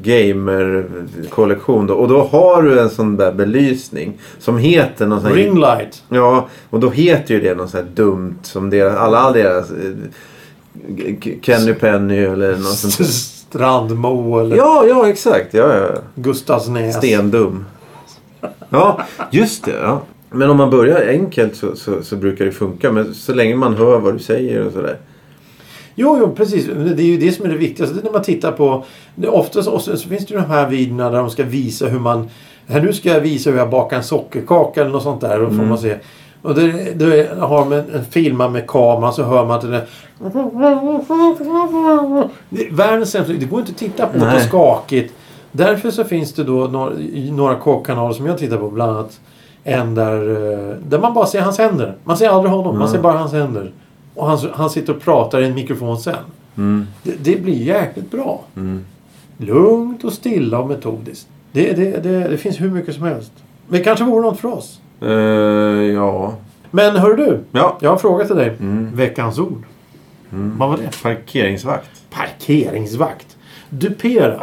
Gamer-kollektion 0.04 1.88
då. 1.88 1.94
Och 1.94 2.08
då 2.08 2.24
har 2.24 2.62
du 2.62 2.80
en 2.80 2.90
sån 2.90 3.18
där 3.18 3.32
belysning 3.32 4.14
som 4.40 4.58
heter 4.58 5.08
någon 5.08 5.22
sån. 5.22 5.32
Ringlight. 5.34 6.04
Ja, 6.10 6.48
och 6.70 6.80
då 6.80 6.90
heter 6.90 7.34
ju 7.34 7.42
det 7.42 7.56
något 7.56 7.70
sånt 7.70 7.84
här 7.84 7.92
dumt 7.96 8.36
som 8.42 8.70
deras, 8.70 8.98
alla 8.98 9.32
deras... 9.32 9.72
eh, 9.72 9.76
Kenny 11.42 11.74
Penny 11.74 12.18
eller 12.18 12.52
något 12.52 12.78
sånt 12.78 12.98
där. 12.98 13.06
Strandmo 13.52 14.40
eller 14.40 14.56
Ja, 14.56 14.86
ja 14.88 15.10
exakt. 15.10 15.54
Ja, 15.54 15.76
ja. 15.78 15.90
Gustavsnäs. 16.16 16.96
Stendum. 16.96 17.66
Ja, 18.70 19.02
just 19.32 19.66
det. 19.66 19.76
Ja. 19.82 20.02
Men 20.30 20.50
om 20.50 20.58
man 20.58 20.70
börjar 20.70 21.08
enkelt 21.08 21.56
så, 21.56 21.76
så, 21.76 22.04
så 22.04 22.16
brukar 22.16 22.46
det 22.46 22.52
funka. 22.52 22.92
Men 22.92 23.14
så 23.14 23.34
länge 23.34 23.56
man 23.56 23.76
hör 23.76 24.00
vad 24.00 24.14
du 24.14 24.20
säger 24.20 24.66
och 24.68 24.74
sådär. 24.74 24.98
Jo, 25.96 26.18
jo, 26.20 26.32
precis. 26.36 26.66
Det 26.96 27.04
är 27.04 27.06
ju 27.06 27.18
det 27.18 27.32
som 27.32 27.46
är 27.46 27.50
det 27.50 27.58
viktigaste. 27.58 27.96
Det 27.96 28.02
är 28.02 28.04
när 28.04 28.12
man 28.12 28.22
tittar 28.22 28.52
på... 28.52 28.84
Oftast 29.28 29.68
och 29.68 29.82
så, 29.82 29.98
så 29.98 30.10
finns 30.10 30.26
det 30.26 30.34
ju 30.34 30.40
de 30.40 30.46
här 30.48 30.70
videorna 30.70 31.10
där 31.10 31.18
de 31.18 31.30
ska 31.30 31.44
visa 31.44 31.86
hur 31.86 32.00
man... 32.00 32.30
Här 32.68 32.82
nu 32.82 32.94
ska 32.94 33.10
jag 33.10 33.22
visa 33.22 33.50
hur 33.50 33.58
jag 33.58 33.70
bakar 33.70 33.98
en 33.98 34.04
sockerkaka 34.04 34.82
eller 34.82 34.92
något 34.92 35.04
sånt 35.04 35.22
där. 35.22 35.38
Får 35.38 35.46
Mm. 35.48 35.70
man 35.70 35.78
se. 35.78 35.96
Och 36.42 36.56
det, 36.56 36.72
det 37.00 37.30
har 37.40 37.66
man 37.66 37.74
en 37.94 38.06
filmar 38.10 38.50
med 38.50 38.68
kameran 38.68 39.14
så 39.14 39.24
hör 39.24 39.46
man 39.46 39.56
att 39.56 39.62
det 39.62 39.68
där... 39.72 39.86
Världens 42.72 43.12
sämsta. 43.12 43.34
Det 43.34 43.46
går 43.46 43.60
inte 43.60 43.72
att 43.72 43.78
titta 43.78 44.08
på. 44.08 44.18
Det 44.18 44.26
är 44.26 44.40
skakigt. 44.40 45.14
Därför 45.52 45.92
så 45.92 46.04
finns 46.04 46.34
det 46.34 46.44
då 46.44 46.54
några, 46.54 46.94
några 47.32 47.56
kåkkanaler 47.56 48.14
som 48.14 48.26
jag 48.26 48.38
tittar 48.38 48.58
på. 48.58 48.70
Bland 48.70 48.92
annat 48.92 49.20
en 49.64 49.96
där, 49.96 50.30
eh, 50.54 50.76
där 50.90 51.00
man 51.00 51.14
bara 51.14 51.26
ser 51.26 51.42
hans 51.42 51.58
händer. 51.58 51.96
Man 52.04 52.18
ser 52.18 52.30
aldrig 52.30 52.52
honom. 52.52 52.68
Man 52.74 52.76
Mm. 52.82 52.88
ser 52.94 53.00
bara 53.02 53.18
hans 53.18 53.34
händer. 53.34 53.72
Och 54.22 54.28
han, 54.28 54.40
han 54.54 54.70
sitter 54.70 54.96
och 54.96 55.02
pratar 55.02 55.42
i 55.42 55.46
en 55.46 55.54
mikrofon 55.54 55.98
sen. 55.98 56.16
Mm. 56.58 56.88
Det, 57.04 57.16
det 57.24 57.42
blir 57.42 57.54
jäkligt 57.54 58.12
bra. 58.12 58.44
Mm. 58.56 58.86
Lugnt 59.38 60.04
och 60.04 60.14
stilla 60.14 60.60
och 60.60 60.68
metodiskt. 60.68 61.28
Det, 61.52 61.74
det, 61.74 62.04
det, 62.04 62.28
det 62.28 62.38
finns 62.38 62.62
hur 62.62 62.70
mycket 62.70 62.96
som 62.96 63.04
helst. 63.04 63.32
Men 63.68 63.78
det 63.78 63.84
kanske 63.84 64.06
vore 64.06 64.22
något 64.22 64.40
för 64.40 64.48
oss. 64.54 64.80
Eh, 65.02 65.10
ja. 65.94 66.34
Men 66.72 66.96
hör 66.96 67.14
du. 67.14 67.40
Ja. 67.52 67.78
Jag 67.82 67.90
har 67.90 67.96
en 67.96 68.02
fråga 68.02 68.26
till 68.26 68.36
dig. 68.36 68.48
Mm. 68.48 68.90
Veckans 68.96 69.40
ord. 69.40 69.64
Mm. 70.32 70.58
Vad 70.58 70.70
var 70.70 70.78
det? 70.78 71.02
Parkeringsvakt. 71.04 71.90
Parkeringsvakt. 72.10 73.38
Dupera. 73.70 74.42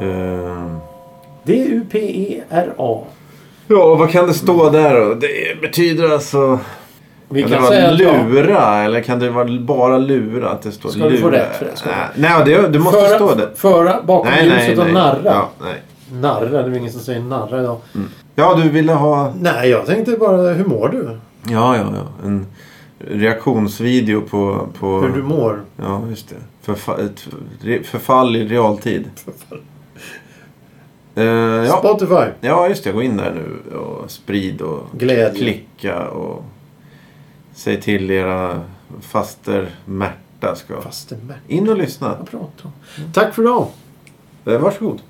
Eh, 0.00 0.76
D-U-P-E-R-A. 1.42 3.04
ja, 3.68 3.94
vad 3.94 4.10
kan 4.10 4.26
det 4.26 4.34
stå 4.34 4.70
där 4.70 5.00
då? 5.00 5.14
Det 5.14 5.60
betyder 5.60 6.10
alltså... 6.10 6.58
Vi 7.28 7.42
kan 7.42 7.50
kan 7.50 7.62
det 7.62 7.68
säga 7.68 7.82
vara 7.86 7.94
att 7.94 8.00
jag- 8.00 8.30
lura? 8.32 8.74
Eller 8.84 9.00
kan 9.00 9.18
det 9.18 9.30
vara 9.30 9.58
bara 9.60 9.98
lura? 9.98 10.48
Att 10.50 10.62
det 10.62 10.72
står 10.72 10.88
Ska 10.90 10.98
lura? 10.98 11.10
du 11.10 11.18
få 11.18 11.30
rätt 11.30 11.56
för 11.56 11.64
det? 11.64 11.76
Ska 11.76 11.90
Nej, 11.90 12.06
nej 12.16 12.44
det, 12.44 12.68
du 12.68 12.78
måste 12.78 13.00
föra, 13.00 13.16
stå 13.16 13.34
det. 13.34 13.50
Föra 13.54 14.02
bakom 14.02 14.30
Nej, 14.30 14.48
nej, 14.48 14.58
ljuset 14.68 14.78
och 14.78 14.84
nej. 14.84 14.94
narra. 14.94 15.20
Ja, 15.24 15.48
nej. 15.60 15.82
Narra, 16.12 16.62
det 16.62 16.70
är 16.70 16.78
ingen 16.78 16.92
som 16.92 17.00
säger 17.00 17.20
narra 17.20 17.60
idag. 17.60 17.76
ja, 18.34 18.54
du 18.62 18.68
ville 18.68 18.92
ha... 18.92 19.32
Nej, 19.40 19.70
jag 19.70 19.86
tänkte 19.86 20.12
bara, 20.12 20.36
hur 20.52 20.64
mår 20.64 20.88
du? 20.88 21.18
Ja, 21.52 21.76
ja, 21.76 21.82
ja. 21.94 22.26
En 22.26 22.46
reaktionsvideo 23.10 24.20
på... 24.20 24.68
på... 24.80 25.00
Hur 25.00 25.12
du 25.12 25.22
mår? 25.22 25.60
Ja, 25.76 26.02
just 26.10 26.28
det. 26.28 26.34
Förfa... 26.62 26.92
Ett 27.00 27.28
re- 27.62 27.82
förfall 27.82 28.36
i 28.36 28.48
realtid. 28.48 29.04
Eh, 31.14 31.24
ja. 31.24 31.76
Spotify. 31.78 32.30
ja, 32.40 32.68
just 32.68 32.84
det. 32.84 32.92
Gå 32.92 33.02
in 33.02 33.16
där 33.16 33.32
nu 33.34 33.76
och 33.78 34.10
sprid 34.10 34.60
och 34.60 34.86
Glädje. 34.92 35.34
klicka 35.38 36.08
och 36.08 36.44
säg 37.58 37.80
till 37.80 38.10
era 38.10 38.60
faster 39.00 39.70
Märta 39.84 40.54
ska 40.56 40.80
Fast 40.80 41.08
det 41.08 41.14
är 41.14 41.20
med. 41.20 41.36
in 41.48 41.68
och 41.68 41.76
lyssna. 41.78 42.14
Pratar 42.30 42.64
om? 42.64 42.72
Tack 43.12 43.34
för 43.34 43.42
idag. 43.42 43.66
Eh, 44.46 44.58
varsågod. 44.58 45.00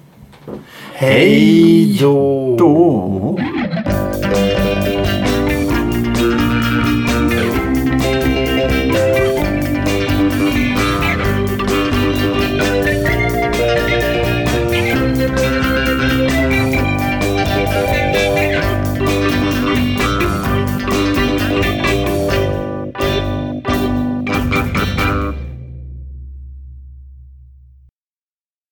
Hej 0.93 1.99
då! 2.01 2.57
Då. 2.59 3.39